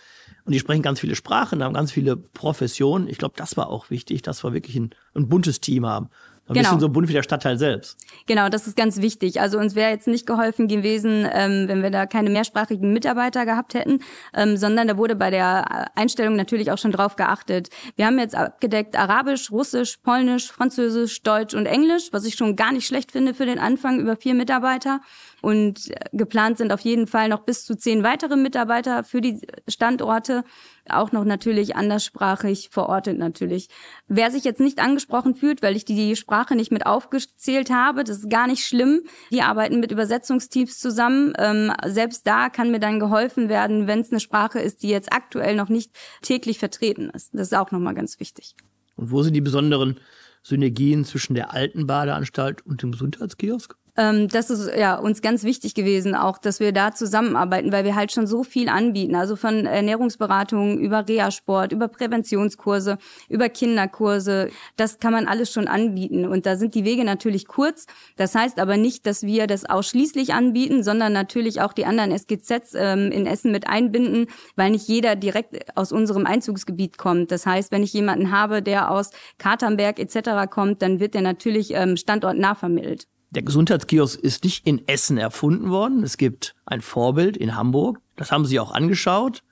und 0.46 0.52
die 0.52 0.58
sprechen 0.60 0.82
ganz 0.82 1.00
viele 1.00 1.16
Sprachen, 1.16 1.62
haben 1.62 1.74
ganz 1.74 1.92
viele 1.92 2.16
Professionen. 2.16 3.08
Ich 3.08 3.18
glaube, 3.18 3.34
das 3.36 3.56
war 3.56 3.68
auch 3.68 3.90
wichtig, 3.90 4.22
dass 4.22 4.44
wir 4.44 4.52
wirklich 4.52 4.76
ein, 4.76 4.90
ein 5.14 5.28
buntes 5.28 5.60
Team 5.60 5.84
haben. 5.84 6.08
Ein 6.48 6.54
Genau. 6.54 6.68
bisschen 6.68 6.80
so 6.80 6.88
bunt 6.88 7.08
wie 7.08 7.12
der 7.12 7.24
Stadtteil 7.24 7.58
selbst. 7.58 7.98
Genau, 8.26 8.48
das 8.48 8.68
ist 8.68 8.76
ganz 8.76 9.00
wichtig. 9.00 9.40
Also 9.40 9.58
uns 9.58 9.74
wäre 9.74 9.90
jetzt 9.90 10.06
nicht 10.06 10.26
geholfen 10.26 10.68
gewesen, 10.68 11.26
ähm, 11.32 11.66
wenn 11.66 11.82
wir 11.82 11.90
da 11.90 12.06
keine 12.06 12.30
mehrsprachigen 12.30 12.92
Mitarbeiter 12.92 13.44
gehabt 13.44 13.74
hätten, 13.74 14.00
ähm, 14.32 14.56
sondern 14.56 14.86
da 14.86 14.96
wurde 14.96 15.16
bei 15.16 15.30
der 15.30 15.96
Einstellung 15.96 16.36
natürlich 16.36 16.70
auch 16.70 16.78
schon 16.78 16.92
drauf 16.92 17.16
geachtet. 17.16 17.68
Wir 17.96 18.06
haben 18.06 18.18
jetzt 18.20 18.36
abgedeckt 18.36 18.96
Arabisch, 18.96 19.50
Russisch, 19.50 19.96
Polnisch, 19.96 20.52
Französisch, 20.52 21.20
Deutsch 21.22 21.54
und 21.54 21.66
Englisch, 21.66 22.10
was 22.12 22.24
ich 22.24 22.36
schon 22.36 22.54
gar 22.54 22.70
nicht 22.72 22.86
schlecht 22.86 23.10
finde 23.10 23.34
für 23.34 23.46
den 23.46 23.58
Anfang 23.58 23.98
über 23.98 24.14
vier 24.16 24.34
Mitarbeiter. 24.34 25.00
Und 25.46 25.92
geplant 26.10 26.58
sind 26.58 26.72
auf 26.72 26.80
jeden 26.80 27.06
Fall 27.06 27.28
noch 27.28 27.44
bis 27.44 27.64
zu 27.64 27.76
zehn 27.76 28.02
weitere 28.02 28.34
Mitarbeiter 28.34 29.04
für 29.04 29.20
die 29.20 29.46
Standorte. 29.68 30.42
Auch 30.88 31.12
noch 31.12 31.24
natürlich 31.24 31.76
anderssprachig 31.76 32.70
verortet 32.72 33.16
natürlich. 33.16 33.68
Wer 34.08 34.32
sich 34.32 34.42
jetzt 34.42 34.58
nicht 34.58 34.80
angesprochen 34.80 35.36
fühlt, 35.36 35.62
weil 35.62 35.76
ich 35.76 35.84
die 35.84 36.16
Sprache 36.16 36.56
nicht 36.56 36.72
mit 36.72 36.84
aufgezählt 36.84 37.70
habe, 37.70 38.02
das 38.02 38.18
ist 38.18 38.28
gar 38.28 38.48
nicht 38.48 38.66
schlimm. 38.66 39.02
Die 39.30 39.40
arbeiten 39.40 39.78
mit 39.78 39.92
Übersetzungsteams 39.92 40.80
zusammen. 40.80 41.32
Ähm, 41.38 41.72
selbst 41.84 42.26
da 42.26 42.48
kann 42.48 42.72
mir 42.72 42.80
dann 42.80 42.98
geholfen 42.98 43.48
werden, 43.48 43.86
wenn 43.86 44.00
es 44.00 44.10
eine 44.10 44.18
Sprache 44.18 44.58
ist, 44.58 44.82
die 44.82 44.88
jetzt 44.88 45.12
aktuell 45.12 45.54
noch 45.54 45.68
nicht 45.68 45.92
täglich 46.22 46.58
vertreten 46.58 47.08
ist. 47.10 47.34
Das 47.34 47.42
ist 47.42 47.54
auch 47.54 47.70
nochmal 47.70 47.94
ganz 47.94 48.18
wichtig. 48.18 48.56
Und 48.96 49.12
wo 49.12 49.22
sind 49.22 49.34
die 49.34 49.40
besonderen 49.40 50.00
Synergien 50.42 51.04
zwischen 51.04 51.36
der 51.36 51.52
alten 51.52 51.86
Badeanstalt 51.86 52.66
und 52.66 52.82
dem 52.82 52.90
Gesundheitskiosk? 52.90 53.76
Ähm, 53.96 54.28
das 54.28 54.50
ist 54.50 54.70
ja 54.76 54.98
uns 54.98 55.22
ganz 55.22 55.42
wichtig 55.44 55.74
gewesen, 55.74 56.14
auch, 56.14 56.38
dass 56.38 56.60
wir 56.60 56.72
da 56.72 56.92
zusammenarbeiten, 56.92 57.72
weil 57.72 57.84
wir 57.84 57.96
halt 57.96 58.12
schon 58.12 58.26
so 58.26 58.42
viel 58.42 58.68
anbieten. 58.68 59.14
Also 59.14 59.36
von 59.36 59.64
Ernährungsberatungen 59.66 60.78
über 60.78 61.08
Reha-Sport, 61.08 61.72
über 61.72 61.88
Präventionskurse, 61.88 62.98
über 63.28 63.48
Kinderkurse. 63.48 64.50
Das 64.76 64.98
kann 64.98 65.12
man 65.12 65.26
alles 65.26 65.50
schon 65.50 65.66
anbieten. 65.66 66.26
Und 66.26 66.46
da 66.46 66.56
sind 66.56 66.74
die 66.74 66.84
Wege 66.84 67.04
natürlich 67.04 67.46
kurz. 67.46 67.86
Das 68.16 68.34
heißt 68.34 68.60
aber 68.60 68.76
nicht, 68.76 69.06
dass 69.06 69.22
wir 69.22 69.46
das 69.46 69.64
ausschließlich 69.64 70.34
anbieten, 70.34 70.82
sondern 70.82 71.12
natürlich 71.12 71.62
auch 71.62 71.72
die 71.72 71.86
anderen 71.86 72.12
SGZs 72.12 72.74
ähm, 72.74 73.10
in 73.10 73.26
Essen 73.26 73.50
mit 73.50 73.66
einbinden, 73.66 74.26
weil 74.56 74.70
nicht 74.70 74.88
jeder 74.88 75.16
direkt 75.16 75.76
aus 75.76 75.92
unserem 75.92 76.26
Einzugsgebiet 76.26 76.98
kommt. 76.98 77.30
Das 77.30 77.46
heißt, 77.46 77.72
wenn 77.72 77.82
ich 77.82 77.92
jemanden 77.94 78.30
habe, 78.30 78.62
der 78.62 78.90
aus 78.90 79.10
Katernberg 79.38 79.98
etc. 79.98 80.50
kommt, 80.50 80.82
dann 80.82 81.00
wird 81.00 81.14
der 81.14 81.22
natürlich 81.22 81.72
ähm, 81.72 81.96
standortnah 81.96 82.54
vermittelt. 82.54 83.06
Der 83.30 83.42
Gesundheitskiosk 83.42 84.20
ist 84.20 84.44
nicht 84.44 84.66
in 84.66 84.86
Essen 84.86 85.18
erfunden 85.18 85.70
worden. 85.70 86.02
Es 86.02 86.16
gibt 86.16 86.54
ein 86.64 86.80
Vorbild 86.80 87.36
in 87.36 87.56
Hamburg. 87.56 88.00
Das 88.16 88.32
haben 88.32 88.46
Sie 88.46 88.60
auch 88.60 88.72
angeschaut. 88.72 89.42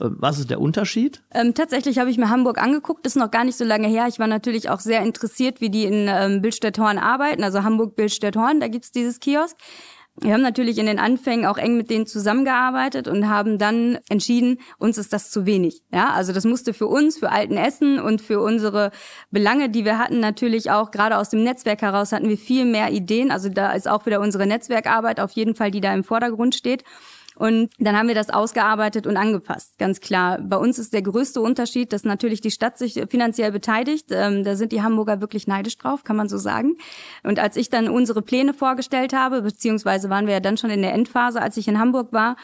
Äh, 0.00 0.06
Was 0.10 0.38
ist 0.38 0.50
der 0.50 0.60
Unterschied? 0.60 1.22
Ähm, 1.32 1.54
tatsächlich 1.54 1.98
habe 1.98 2.10
ich 2.10 2.18
mir 2.18 2.28
Hamburg 2.28 2.58
angeguckt, 2.60 3.06
das 3.06 3.16
ist 3.16 3.20
noch 3.20 3.30
gar 3.30 3.44
nicht 3.44 3.56
so 3.56 3.64
lange 3.64 3.88
her. 3.88 4.06
Ich 4.08 4.18
war 4.18 4.26
natürlich 4.26 4.68
auch 4.68 4.80
sehr 4.80 5.02
interessiert, 5.02 5.60
wie 5.60 5.70
die 5.70 5.84
in 5.84 6.08
ähm, 6.08 6.42
Billstedt-Horn 6.42 6.98
arbeiten, 6.98 7.44
also 7.44 7.62
Hamburg-Billstedt-Horn, 7.62 8.60
da 8.60 8.68
gibt's 8.68 8.92
dieses 8.92 9.20
Kiosk. 9.20 9.56
Wir 10.20 10.32
haben 10.32 10.42
natürlich 10.42 10.78
in 10.78 10.86
den 10.86 10.98
Anfängen 10.98 11.44
auch 11.44 11.58
eng 11.58 11.76
mit 11.76 11.90
denen 11.90 12.06
zusammengearbeitet 12.06 13.06
und 13.06 13.28
haben 13.28 13.58
dann 13.58 13.98
entschieden, 14.08 14.58
uns 14.78 14.96
ist 14.96 15.12
das 15.12 15.30
zu 15.30 15.44
wenig. 15.44 15.82
Ja, 15.92 16.14
also 16.14 16.32
das 16.32 16.44
musste 16.44 16.72
für 16.72 16.86
uns, 16.86 17.18
für 17.18 17.30
Alten 17.30 17.58
Essen 17.58 18.00
und 18.00 18.22
für 18.22 18.40
unsere 18.40 18.92
Belange, 19.30 19.68
die 19.68 19.84
wir 19.84 19.98
hatten, 19.98 20.20
natürlich 20.20 20.70
auch 20.70 20.90
gerade 20.90 21.18
aus 21.18 21.28
dem 21.28 21.44
Netzwerk 21.44 21.82
heraus 21.82 22.12
hatten 22.12 22.30
wir 22.30 22.38
viel 22.38 22.64
mehr 22.64 22.90
Ideen. 22.92 23.30
Also 23.30 23.50
da 23.50 23.72
ist 23.72 23.88
auch 23.88 24.06
wieder 24.06 24.20
unsere 24.20 24.46
Netzwerkarbeit 24.46 25.20
auf 25.20 25.32
jeden 25.32 25.54
Fall, 25.54 25.70
die 25.70 25.82
da 25.82 25.92
im 25.92 26.02
Vordergrund 26.02 26.54
steht. 26.54 26.82
Und 27.36 27.70
dann 27.78 27.96
haben 27.96 28.08
wir 28.08 28.14
das 28.14 28.30
ausgearbeitet 28.30 29.06
und 29.06 29.18
angepasst, 29.18 29.78
ganz 29.78 30.00
klar. 30.00 30.38
Bei 30.40 30.56
uns 30.56 30.78
ist 30.78 30.94
der 30.94 31.02
größte 31.02 31.40
Unterschied, 31.40 31.92
dass 31.92 32.04
natürlich 32.04 32.40
die 32.40 32.50
Stadt 32.50 32.78
sich 32.78 33.00
finanziell 33.10 33.52
beteiligt. 33.52 34.06
Ähm, 34.10 34.42
da 34.42 34.56
sind 34.56 34.72
die 34.72 34.82
Hamburger 34.82 35.20
wirklich 35.20 35.46
neidisch 35.46 35.76
drauf, 35.76 36.02
kann 36.02 36.16
man 36.16 36.30
so 36.30 36.38
sagen. 36.38 36.76
Und 37.22 37.38
als 37.38 37.56
ich 37.56 37.68
dann 37.68 37.88
unsere 37.88 38.22
Pläne 38.22 38.54
vorgestellt 38.54 39.12
habe, 39.12 39.42
beziehungsweise 39.42 40.08
waren 40.08 40.26
wir 40.26 40.34
ja 40.34 40.40
dann 40.40 40.56
schon 40.56 40.70
in 40.70 40.80
der 40.80 40.94
Endphase, 40.94 41.42
als 41.42 41.58
ich 41.58 41.68
in 41.68 41.78
Hamburg 41.78 42.12
war, 42.12 42.36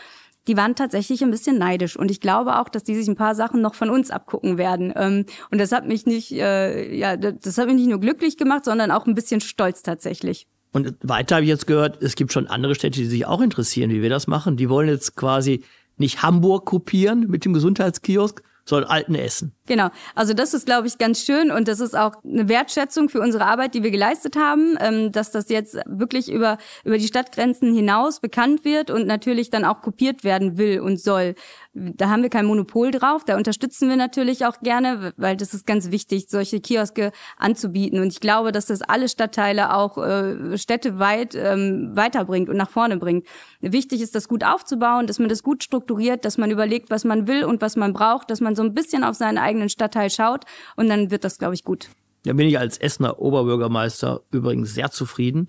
die 0.46 0.56
waren 0.56 0.74
tatsächlich 0.74 1.22
ein 1.22 1.30
bisschen 1.30 1.56
neidisch. 1.56 1.96
Und 1.96 2.10
ich 2.10 2.20
glaube 2.20 2.58
auch, 2.58 2.68
dass 2.68 2.84
die 2.84 2.94
sich 2.94 3.08
ein 3.08 3.16
paar 3.16 3.34
Sachen 3.34 3.60
noch 3.60 3.74
von 3.74 3.90
uns 3.90 4.10
abgucken 4.10 4.58
werden. 4.58 4.92
Ähm, 4.96 5.26
und 5.50 5.58
das 5.58 5.72
hat 5.72 5.86
mich 5.86 6.04
nicht, 6.04 6.32
äh, 6.32 6.94
ja, 6.94 7.16
das 7.16 7.58
hat 7.58 7.66
mich 7.66 7.76
nicht 7.76 7.88
nur 7.88 8.00
glücklich 8.00 8.36
gemacht, 8.36 8.64
sondern 8.64 8.90
auch 8.90 9.06
ein 9.06 9.14
bisschen 9.14 9.40
stolz 9.40 9.82
tatsächlich. 9.82 10.46
Und 10.72 10.94
weiter 11.02 11.36
habe 11.36 11.44
ich 11.44 11.50
jetzt 11.50 11.66
gehört, 11.66 12.02
es 12.02 12.14
gibt 12.14 12.32
schon 12.32 12.46
andere 12.46 12.74
Städte, 12.74 12.98
die 12.98 13.06
sich 13.06 13.26
auch 13.26 13.40
interessieren, 13.40 13.90
wie 13.90 14.02
wir 14.02 14.10
das 14.10 14.26
machen. 14.26 14.56
Die 14.56 14.68
wollen 14.68 14.88
jetzt 14.88 15.16
quasi 15.16 15.62
nicht 15.98 16.22
Hamburg 16.22 16.64
kopieren 16.64 17.26
mit 17.28 17.44
dem 17.44 17.52
Gesundheitskiosk, 17.52 18.42
sondern 18.64 18.90
alten 18.90 19.14
Essen. 19.14 19.52
Genau. 19.66 19.88
Also 20.14 20.34
das 20.34 20.54
ist, 20.54 20.66
glaube 20.66 20.86
ich, 20.86 20.98
ganz 20.98 21.24
schön 21.24 21.50
und 21.50 21.66
das 21.68 21.80
ist 21.80 21.96
auch 21.96 22.14
eine 22.24 22.48
Wertschätzung 22.48 23.08
für 23.08 23.20
unsere 23.20 23.44
Arbeit, 23.44 23.74
die 23.74 23.82
wir 23.82 23.90
geleistet 23.90 24.36
haben, 24.36 24.76
ähm, 24.80 25.12
dass 25.12 25.30
das 25.32 25.48
jetzt 25.48 25.78
wirklich 25.86 26.30
über, 26.30 26.58
über 26.84 26.98
die 26.98 27.06
Stadtgrenzen 27.06 27.74
hinaus 27.74 28.20
bekannt 28.20 28.64
wird 28.64 28.90
und 28.90 29.06
natürlich 29.06 29.50
dann 29.50 29.64
auch 29.64 29.82
kopiert 29.82 30.22
werden 30.24 30.58
will 30.58 30.80
und 30.80 31.00
soll. 31.00 31.34
Da 31.74 32.10
haben 32.10 32.22
wir 32.22 32.28
kein 32.28 32.44
Monopol 32.44 32.90
drauf, 32.90 33.24
da 33.24 33.36
unterstützen 33.36 33.88
wir 33.88 33.96
natürlich 33.96 34.44
auch 34.44 34.60
gerne, 34.60 35.14
weil 35.16 35.38
das 35.38 35.54
ist 35.54 35.66
ganz 35.66 35.90
wichtig, 35.90 36.26
solche 36.28 36.60
Kioske 36.60 37.12
anzubieten. 37.38 37.98
Und 37.98 38.08
ich 38.12 38.20
glaube, 38.20 38.52
dass 38.52 38.66
das 38.66 38.82
alle 38.82 39.08
Stadtteile 39.08 39.74
auch 39.74 39.96
äh, 39.96 40.58
städteweit 40.58 41.34
ähm, 41.34 41.92
weiterbringt 41.94 42.50
und 42.50 42.58
nach 42.58 42.68
vorne 42.68 42.98
bringt. 42.98 43.26
Wichtig 43.60 44.02
ist, 44.02 44.14
das 44.14 44.28
gut 44.28 44.44
aufzubauen, 44.44 45.06
dass 45.06 45.18
man 45.18 45.30
das 45.30 45.42
gut 45.42 45.64
strukturiert, 45.64 46.26
dass 46.26 46.36
man 46.36 46.50
überlegt, 46.50 46.90
was 46.90 47.04
man 47.04 47.26
will 47.26 47.44
und 47.44 47.62
was 47.62 47.76
man 47.76 47.94
braucht, 47.94 48.30
dass 48.30 48.42
man 48.42 48.54
so 48.54 48.62
ein 48.62 48.74
bisschen 48.74 49.02
auf 49.02 49.16
seinen 49.16 49.38
eigenen 49.38 49.70
Stadtteil 49.70 50.10
schaut 50.10 50.44
und 50.76 50.90
dann 50.90 51.10
wird 51.10 51.24
das, 51.24 51.38
glaube 51.38 51.54
ich, 51.54 51.64
gut. 51.64 51.88
Da 52.24 52.34
bin 52.34 52.46
ich 52.46 52.58
als 52.58 52.76
Essener 52.76 53.18
Oberbürgermeister 53.18 54.20
übrigens 54.30 54.74
sehr 54.74 54.90
zufrieden 54.90 55.48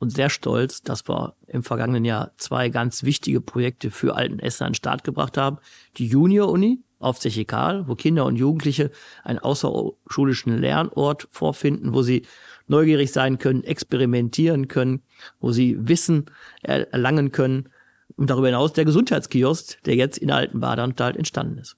und 0.00 0.10
sehr 0.10 0.30
stolz, 0.30 0.82
dass 0.82 1.06
wir 1.08 1.34
im 1.46 1.62
vergangenen 1.62 2.04
Jahr 2.04 2.32
zwei 2.38 2.70
ganz 2.70 3.04
wichtige 3.04 3.40
Projekte 3.40 3.90
für 3.90 4.16
Alten 4.16 4.40
Essen 4.40 4.64
an 4.64 4.70
den 4.70 4.74
Start 4.74 5.04
gebracht 5.04 5.36
haben. 5.36 5.58
Die 5.98 6.06
Junior-Uni 6.06 6.80
auf 6.98 7.20
Zechikal, 7.20 7.86
wo 7.86 7.94
Kinder 7.94 8.24
und 8.24 8.36
Jugendliche 8.36 8.90
einen 9.24 9.38
außerschulischen 9.38 10.58
Lernort 10.58 11.28
vorfinden, 11.30 11.92
wo 11.92 12.02
sie 12.02 12.22
neugierig 12.66 13.12
sein 13.12 13.38
können, 13.38 13.62
experimentieren 13.62 14.68
können, 14.68 15.02
wo 15.38 15.52
sie 15.52 15.76
Wissen 15.78 16.26
erlangen 16.62 17.30
können. 17.30 17.68
Und 18.16 18.30
darüber 18.30 18.48
hinaus 18.48 18.72
der 18.72 18.86
Gesundheitskiosk, 18.86 19.82
der 19.84 19.96
jetzt 19.96 20.16
in 20.16 20.28
der 20.28 20.36
alten 20.36 20.60
Badeanstalt 20.60 21.16
entstanden 21.16 21.58
ist. 21.58 21.76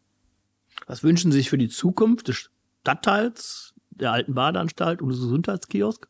Was 0.87 1.02
wünschen 1.02 1.32
Sie 1.32 1.38
sich 1.38 1.50
für 1.50 1.58
die 1.58 1.68
Zukunft 1.68 2.28
des 2.28 2.50
Stadtteils, 2.82 3.74
der 3.90 4.12
alten 4.12 4.35
Badeanstalt 4.35 5.02
und 5.02 5.11
des 5.11 5.20
Gesundheitskiosk? 5.20 6.08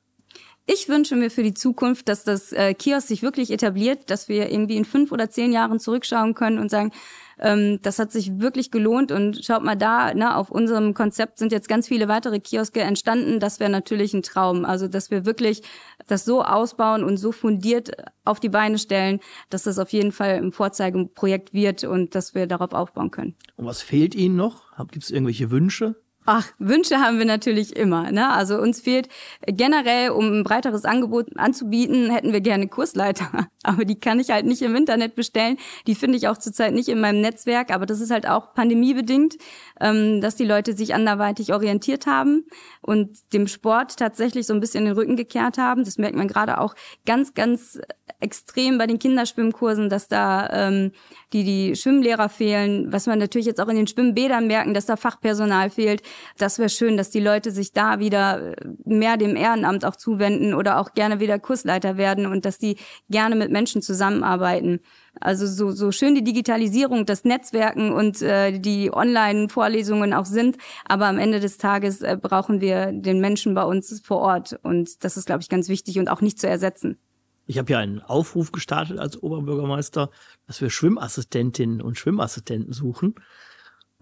Ich 0.64 0.88
wünsche 0.88 1.16
mir 1.16 1.30
für 1.30 1.42
die 1.42 1.54
Zukunft, 1.54 2.08
dass 2.08 2.22
das 2.22 2.52
äh, 2.52 2.72
Kiosk 2.74 3.08
sich 3.08 3.22
wirklich 3.22 3.50
etabliert, 3.50 4.10
dass 4.10 4.28
wir 4.28 4.50
irgendwie 4.50 4.76
in 4.76 4.84
fünf 4.84 5.10
oder 5.10 5.28
zehn 5.28 5.52
Jahren 5.52 5.80
zurückschauen 5.80 6.34
können 6.34 6.58
und 6.58 6.70
sagen, 6.70 6.92
ähm, 7.40 7.80
das 7.82 7.98
hat 7.98 8.12
sich 8.12 8.38
wirklich 8.38 8.70
gelohnt 8.70 9.10
und 9.10 9.44
schaut 9.44 9.64
mal 9.64 9.74
da, 9.74 10.14
ne, 10.14 10.36
auf 10.36 10.50
unserem 10.50 10.94
Konzept 10.94 11.38
sind 11.38 11.50
jetzt 11.50 11.68
ganz 11.68 11.88
viele 11.88 12.06
weitere 12.06 12.38
Kioske 12.38 12.80
entstanden. 12.80 13.40
Das 13.40 13.58
wäre 13.58 13.70
natürlich 13.70 14.14
ein 14.14 14.22
Traum. 14.22 14.64
Also, 14.64 14.86
dass 14.86 15.10
wir 15.10 15.26
wirklich 15.26 15.62
das 16.06 16.24
so 16.24 16.42
ausbauen 16.42 17.02
und 17.02 17.16
so 17.16 17.32
fundiert 17.32 17.90
auf 18.24 18.38
die 18.38 18.48
Beine 18.48 18.78
stellen, 18.78 19.18
dass 19.50 19.64
das 19.64 19.80
auf 19.80 19.92
jeden 19.92 20.12
Fall 20.12 20.34
ein 20.34 20.52
Vorzeigeprojekt 20.52 21.52
wird 21.52 21.82
und 21.82 22.14
dass 22.14 22.36
wir 22.36 22.46
darauf 22.46 22.72
aufbauen 22.72 23.10
können. 23.10 23.34
Und 23.56 23.66
was 23.66 23.82
fehlt 23.82 24.14
Ihnen 24.14 24.36
noch? 24.36 24.62
Gibt 24.92 25.02
es 25.04 25.10
irgendwelche 25.10 25.50
Wünsche? 25.50 25.96
Ach, 26.24 26.46
Wünsche 26.58 26.98
haben 26.98 27.18
wir 27.18 27.24
natürlich 27.24 27.74
immer. 27.74 28.12
Ne? 28.12 28.28
Also 28.30 28.56
uns 28.58 28.80
fehlt 28.80 29.08
generell, 29.44 30.10
um 30.10 30.32
ein 30.32 30.44
breiteres 30.44 30.84
Angebot 30.84 31.36
anzubieten, 31.36 32.10
hätten 32.10 32.32
wir 32.32 32.40
gerne 32.40 32.68
Kursleiter. 32.68 33.48
Aber 33.64 33.84
die 33.84 33.98
kann 33.98 34.20
ich 34.20 34.30
halt 34.30 34.46
nicht 34.46 34.62
im 34.62 34.76
Internet 34.76 35.16
bestellen. 35.16 35.58
Die 35.88 35.96
finde 35.96 36.16
ich 36.18 36.28
auch 36.28 36.38
zurzeit 36.38 36.74
nicht 36.74 36.88
in 36.88 37.00
meinem 37.00 37.20
Netzwerk. 37.20 37.72
Aber 37.72 37.86
das 37.86 38.00
ist 38.00 38.12
halt 38.12 38.28
auch 38.28 38.54
pandemiebedingt, 38.54 39.36
ähm, 39.80 40.20
dass 40.20 40.36
die 40.36 40.44
Leute 40.44 40.74
sich 40.74 40.94
anderweitig 40.94 41.52
orientiert 41.52 42.06
haben 42.06 42.44
und 42.82 43.10
dem 43.32 43.48
Sport 43.48 43.96
tatsächlich 43.96 44.46
so 44.46 44.54
ein 44.54 44.60
bisschen 44.60 44.84
den 44.84 44.94
Rücken 44.94 45.16
gekehrt 45.16 45.58
haben. 45.58 45.84
Das 45.84 45.98
merkt 45.98 46.16
man 46.16 46.28
gerade 46.28 46.60
auch 46.60 46.76
ganz, 47.04 47.34
ganz 47.34 47.80
extrem 48.20 48.78
bei 48.78 48.86
den 48.86 49.00
Kinderschwimmkursen, 49.00 49.88
dass 49.88 50.06
da 50.06 50.48
ähm, 50.50 50.92
die, 51.32 51.44
die 51.44 51.76
Schwimmlehrer 51.76 52.28
fehlen. 52.28 52.92
Was 52.92 53.06
man 53.06 53.18
natürlich 53.18 53.46
jetzt 53.46 53.60
auch 53.60 53.68
in 53.68 53.76
den 53.76 53.88
Schwimmbädern 53.88 54.46
merken, 54.46 54.74
dass 54.74 54.86
da 54.86 54.96
Fachpersonal 54.96 55.70
fehlt 55.70 56.02
das 56.38 56.58
wäre 56.58 56.68
schön, 56.68 56.96
dass 56.96 57.10
die 57.10 57.20
Leute 57.20 57.50
sich 57.50 57.72
da 57.72 57.98
wieder 57.98 58.56
äh, 58.56 58.66
mehr 58.84 59.16
dem 59.16 59.36
Ehrenamt 59.36 59.84
auch 59.84 59.96
zuwenden 59.96 60.54
oder 60.54 60.78
auch 60.78 60.92
gerne 60.92 61.20
wieder 61.20 61.38
Kursleiter 61.38 61.96
werden 61.96 62.26
und 62.26 62.44
dass 62.44 62.58
die 62.58 62.76
gerne 63.10 63.36
mit 63.36 63.50
Menschen 63.50 63.82
zusammenarbeiten. 63.82 64.80
Also 65.20 65.46
so, 65.46 65.70
so 65.70 65.92
schön 65.92 66.14
die 66.14 66.24
Digitalisierung, 66.24 67.04
das 67.04 67.24
Netzwerken 67.24 67.92
und 67.92 68.22
äh, 68.22 68.58
die 68.58 68.92
Online-Vorlesungen 68.92 70.14
auch 70.14 70.24
sind, 70.24 70.56
aber 70.86 71.06
am 71.06 71.18
Ende 71.18 71.38
des 71.38 71.58
Tages 71.58 72.00
äh, 72.00 72.16
brauchen 72.20 72.60
wir 72.60 72.92
den 72.92 73.20
Menschen 73.20 73.54
bei 73.54 73.64
uns 73.64 74.00
vor 74.04 74.18
Ort 74.18 74.58
und 74.62 75.04
das 75.04 75.16
ist, 75.16 75.26
glaube 75.26 75.42
ich, 75.42 75.48
ganz 75.48 75.68
wichtig 75.68 75.98
und 75.98 76.08
auch 76.08 76.22
nicht 76.22 76.40
zu 76.40 76.48
ersetzen. 76.48 76.98
Ich 77.46 77.58
habe 77.58 77.72
ja 77.72 77.78
einen 77.78 78.00
Aufruf 78.00 78.52
gestartet 78.52 78.98
als 78.98 79.22
Oberbürgermeister, 79.22 80.10
dass 80.46 80.60
wir 80.60 80.70
Schwimmassistentinnen 80.70 81.82
und 81.82 81.98
Schwimmassistenten 81.98 82.72
suchen. 82.72 83.14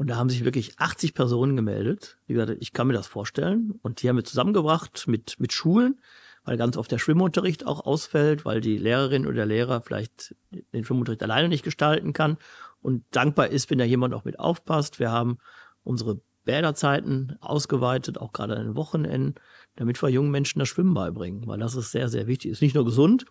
Und 0.00 0.06
da 0.06 0.16
haben 0.16 0.30
sich 0.30 0.46
wirklich 0.46 0.80
80 0.80 1.12
Personen 1.12 1.56
gemeldet. 1.56 2.16
Ich 2.26 2.72
kann 2.72 2.86
mir 2.86 2.94
das 2.94 3.06
vorstellen. 3.06 3.78
Und 3.82 4.00
die 4.00 4.08
haben 4.08 4.16
wir 4.16 4.24
zusammengebracht 4.24 5.06
mit, 5.06 5.38
mit 5.38 5.52
Schulen, 5.52 6.00
weil 6.42 6.56
ganz 6.56 6.78
oft 6.78 6.90
der 6.90 6.96
Schwimmunterricht 6.96 7.66
auch 7.66 7.84
ausfällt, 7.84 8.46
weil 8.46 8.62
die 8.62 8.78
Lehrerin 8.78 9.26
oder 9.26 9.34
der 9.34 9.44
Lehrer 9.44 9.82
vielleicht 9.82 10.34
den 10.72 10.86
Schwimmunterricht 10.86 11.22
alleine 11.22 11.50
nicht 11.50 11.64
gestalten 11.64 12.14
kann 12.14 12.38
und 12.80 13.04
dankbar 13.10 13.48
ist, 13.48 13.68
wenn 13.68 13.76
da 13.76 13.84
jemand 13.84 14.14
auch 14.14 14.24
mit 14.24 14.38
aufpasst. 14.38 15.00
Wir 15.00 15.10
haben 15.12 15.36
unsere 15.84 16.22
Bäderzeiten 16.46 17.36
ausgeweitet, 17.42 18.16
auch 18.16 18.32
gerade 18.32 18.56
an 18.56 18.68
den 18.68 18.76
Wochenenden, 18.76 19.34
damit 19.76 20.02
wir 20.02 20.08
jungen 20.08 20.30
Menschen 20.30 20.60
das 20.60 20.68
Schwimmen 20.70 20.94
beibringen, 20.94 21.46
weil 21.46 21.58
das 21.58 21.74
ist 21.74 21.90
sehr, 21.90 22.08
sehr 22.08 22.26
wichtig. 22.26 22.52
Ist 22.52 22.62
nicht 22.62 22.74
nur 22.74 22.86
gesund, 22.86 23.26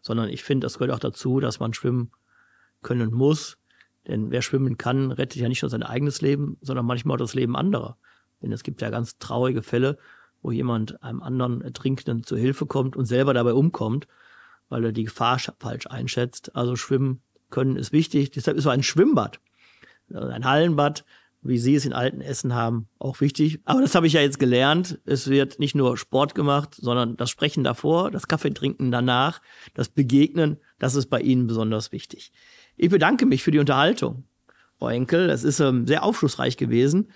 sondern 0.00 0.30
ich 0.30 0.42
finde, 0.42 0.64
das 0.64 0.78
gehört 0.78 0.96
auch 0.96 1.00
dazu, 1.00 1.38
dass 1.38 1.60
man 1.60 1.74
schwimmen 1.74 2.12
können 2.80 3.12
muss, 3.12 3.58
denn 4.06 4.30
wer 4.30 4.42
schwimmen 4.42 4.76
kann, 4.78 5.10
rettet 5.10 5.40
ja 5.40 5.48
nicht 5.48 5.62
nur 5.62 5.70
sein 5.70 5.82
eigenes 5.82 6.20
Leben, 6.20 6.58
sondern 6.60 6.86
manchmal 6.86 7.16
auch 7.16 7.20
das 7.20 7.34
Leben 7.34 7.56
anderer. 7.56 7.96
Denn 8.42 8.52
es 8.52 8.62
gibt 8.62 8.82
ja 8.82 8.90
ganz 8.90 9.18
traurige 9.18 9.62
Fälle, 9.62 9.98
wo 10.42 10.50
jemand 10.50 11.02
einem 11.02 11.22
anderen 11.22 11.62
Ertrinkenden 11.62 12.22
zu 12.22 12.36
Hilfe 12.36 12.66
kommt 12.66 12.96
und 12.96 13.06
selber 13.06 13.32
dabei 13.32 13.54
umkommt, 13.54 14.06
weil 14.68 14.84
er 14.84 14.92
die 14.92 15.04
Gefahr 15.04 15.38
falsch 15.58 15.86
einschätzt. 15.86 16.54
Also 16.54 16.76
schwimmen 16.76 17.22
können 17.50 17.76
ist 17.76 17.92
wichtig. 17.92 18.30
Deshalb 18.30 18.56
ist 18.56 18.64
so 18.64 18.70
ein 18.70 18.82
Schwimmbad, 18.82 19.40
also 20.12 20.28
ein 20.28 20.44
Hallenbad, 20.44 21.04
wie 21.40 21.58
Sie 21.58 21.74
es 21.74 21.84
in 21.84 21.92
Altenessen 21.92 22.54
haben, 22.54 22.88
auch 22.98 23.20
wichtig. 23.20 23.60
Aber 23.64 23.82
das 23.82 23.94
habe 23.94 24.06
ich 24.06 24.14
ja 24.14 24.22
jetzt 24.22 24.38
gelernt. 24.38 24.98
Es 25.04 25.28
wird 25.28 25.58
nicht 25.58 25.74
nur 25.74 25.96
Sport 25.96 26.34
gemacht, 26.34 26.74
sondern 26.74 27.16
das 27.16 27.30
Sprechen 27.30 27.64
davor, 27.64 28.10
das 28.10 28.28
Kaffeetrinken 28.28 28.90
danach, 28.90 29.40
das 29.74 29.90
Begegnen, 29.90 30.58
das 30.78 30.94
ist 30.94 31.06
bei 31.06 31.20
Ihnen 31.20 31.46
besonders 31.46 31.92
wichtig. 31.92 32.32
Ich 32.76 32.90
bedanke 32.90 33.26
mich 33.26 33.42
für 33.42 33.50
die 33.50 33.58
Unterhaltung, 33.58 34.24
Frau 34.78 34.88
Enkel. 34.88 35.30
Es 35.30 35.44
ist 35.44 35.60
ähm, 35.60 35.86
sehr 35.86 36.02
aufschlussreich 36.02 36.56
gewesen. 36.56 37.08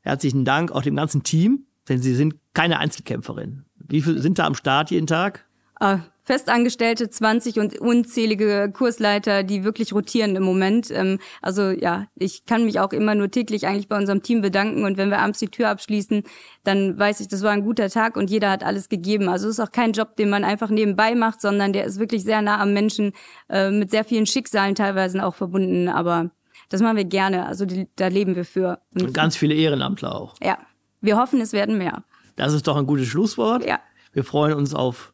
Herzlichen 0.00 0.44
Dank 0.44 0.72
auch 0.72 0.82
dem 0.82 0.96
ganzen 0.96 1.22
Team, 1.22 1.66
denn 1.88 2.00
Sie 2.00 2.14
sind 2.14 2.34
keine 2.54 2.78
Einzelkämpferin. 2.78 3.64
Wie 3.76 4.02
viele 4.02 4.20
sind 4.20 4.38
da 4.38 4.46
am 4.46 4.54
Start 4.54 4.90
jeden 4.90 5.06
Tag? 5.06 5.46
Ah, 5.80 6.00
Festangestellte 6.24 7.10
20 7.10 7.58
und 7.58 7.78
unzählige 7.80 8.70
Kursleiter, 8.72 9.42
die 9.42 9.64
wirklich 9.64 9.92
rotieren 9.92 10.36
im 10.36 10.44
Moment. 10.44 10.90
Ähm, 10.90 11.18
also 11.40 11.70
ja, 11.70 12.06
ich 12.14 12.46
kann 12.46 12.64
mich 12.64 12.78
auch 12.78 12.92
immer 12.92 13.14
nur 13.14 13.30
täglich 13.30 13.66
eigentlich 13.66 13.88
bei 13.88 13.96
unserem 13.96 14.22
Team 14.22 14.40
bedanken 14.40 14.84
und 14.84 14.96
wenn 14.96 15.10
wir 15.10 15.18
abends 15.18 15.40
die 15.40 15.48
Tür 15.48 15.68
abschließen, 15.70 16.22
dann 16.64 16.98
weiß 16.98 17.20
ich, 17.20 17.28
das 17.28 17.42
war 17.42 17.50
ein 17.50 17.64
guter 17.64 17.90
Tag 17.90 18.16
und 18.16 18.30
jeder 18.30 18.50
hat 18.50 18.62
alles 18.62 18.88
gegeben. 18.88 19.28
Also 19.28 19.48
es 19.48 19.58
ist 19.58 19.60
auch 19.60 19.72
kein 19.72 19.92
Job, 19.92 20.16
den 20.16 20.30
man 20.30 20.44
einfach 20.44 20.70
nebenbei 20.70 21.14
macht, 21.14 21.40
sondern 21.40 21.72
der 21.72 21.84
ist 21.84 21.98
wirklich 21.98 22.22
sehr 22.22 22.40
nah 22.40 22.60
am 22.60 22.72
Menschen, 22.72 23.12
äh, 23.48 23.70
mit 23.70 23.90
sehr 23.90 24.04
vielen 24.04 24.26
Schicksalen 24.26 24.76
teilweise 24.76 25.24
auch 25.24 25.34
verbunden. 25.34 25.88
Aber 25.88 26.30
das 26.68 26.80
machen 26.80 26.96
wir 26.96 27.04
gerne. 27.04 27.46
Also 27.46 27.66
die, 27.66 27.88
da 27.96 28.06
leben 28.06 28.36
wir 28.36 28.44
für. 28.44 28.78
Und, 28.94 29.02
und 29.02 29.14
ganz 29.14 29.36
viele 29.36 29.54
Ehrenamtler 29.54 30.14
auch. 30.14 30.34
Ja, 30.40 30.58
wir 31.00 31.16
hoffen, 31.16 31.40
es 31.40 31.52
werden 31.52 31.78
mehr. 31.78 32.04
Das 32.36 32.52
ist 32.52 32.66
doch 32.66 32.76
ein 32.76 32.86
gutes 32.86 33.08
Schlusswort. 33.08 33.66
Ja. 33.66 33.80
Wir 34.12 34.24
freuen 34.24 34.54
uns 34.54 34.74
auf 34.74 35.12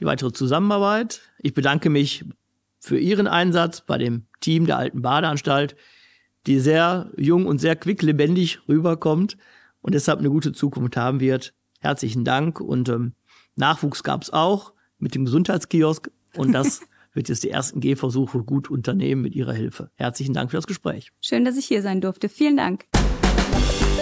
die 0.00 0.04
weitere 0.04 0.32
Zusammenarbeit. 0.32 1.20
Ich 1.38 1.54
bedanke 1.54 1.90
mich 1.90 2.24
für 2.80 2.98
Ihren 2.98 3.26
Einsatz 3.26 3.80
bei 3.80 3.98
dem 3.98 4.26
Team 4.40 4.66
der 4.66 4.78
Alten 4.78 5.02
Badeanstalt, 5.02 5.76
die 6.46 6.60
sehr 6.60 7.10
jung 7.16 7.46
und 7.46 7.60
sehr 7.60 7.76
quicklebendig 7.76 8.60
rüberkommt 8.68 9.36
und 9.80 9.94
deshalb 9.94 10.20
eine 10.20 10.30
gute 10.30 10.52
Zukunft 10.52 10.96
haben 10.96 11.20
wird. 11.20 11.54
Herzlichen 11.80 12.24
Dank 12.24 12.60
und 12.60 12.88
ähm, 12.88 13.14
Nachwuchs 13.56 14.02
gab 14.02 14.22
es 14.22 14.30
auch 14.30 14.72
mit 14.98 15.14
dem 15.14 15.24
Gesundheitskiosk 15.24 16.10
und 16.36 16.52
das 16.52 16.80
wird 17.12 17.28
jetzt 17.28 17.42
die 17.42 17.50
ersten 17.50 17.80
Gehversuche 17.80 18.42
gut 18.44 18.70
unternehmen 18.70 19.22
mit 19.22 19.34
Ihrer 19.34 19.52
Hilfe. 19.52 19.90
Herzlichen 19.94 20.34
Dank 20.34 20.50
für 20.50 20.58
das 20.58 20.66
Gespräch. 20.66 21.12
Schön, 21.20 21.44
dass 21.44 21.56
ich 21.56 21.66
hier 21.66 21.82
sein 21.82 22.00
durfte. 22.00 22.28
Vielen 22.28 22.56
Dank. 22.56 22.84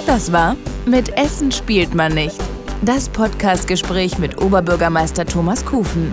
Das 0.07 0.33
war 0.33 0.57
Mit 0.87 1.16
Essen 1.16 1.50
spielt 1.50 1.94
man 1.94 2.12
nicht 2.12 2.38
das 2.82 3.08
Podcastgespräch 3.08 4.18
mit 4.18 4.40
Oberbürgermeister 4.40 5.26
Thomas 5.26 5.64
Kufen. 5.64 6.12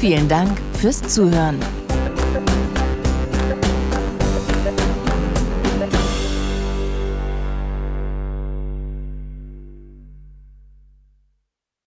Vielen 0.00 0.28
Dank 0.28 0.58
fürs 0.74 1.02
Zuhören. 1.02 1.58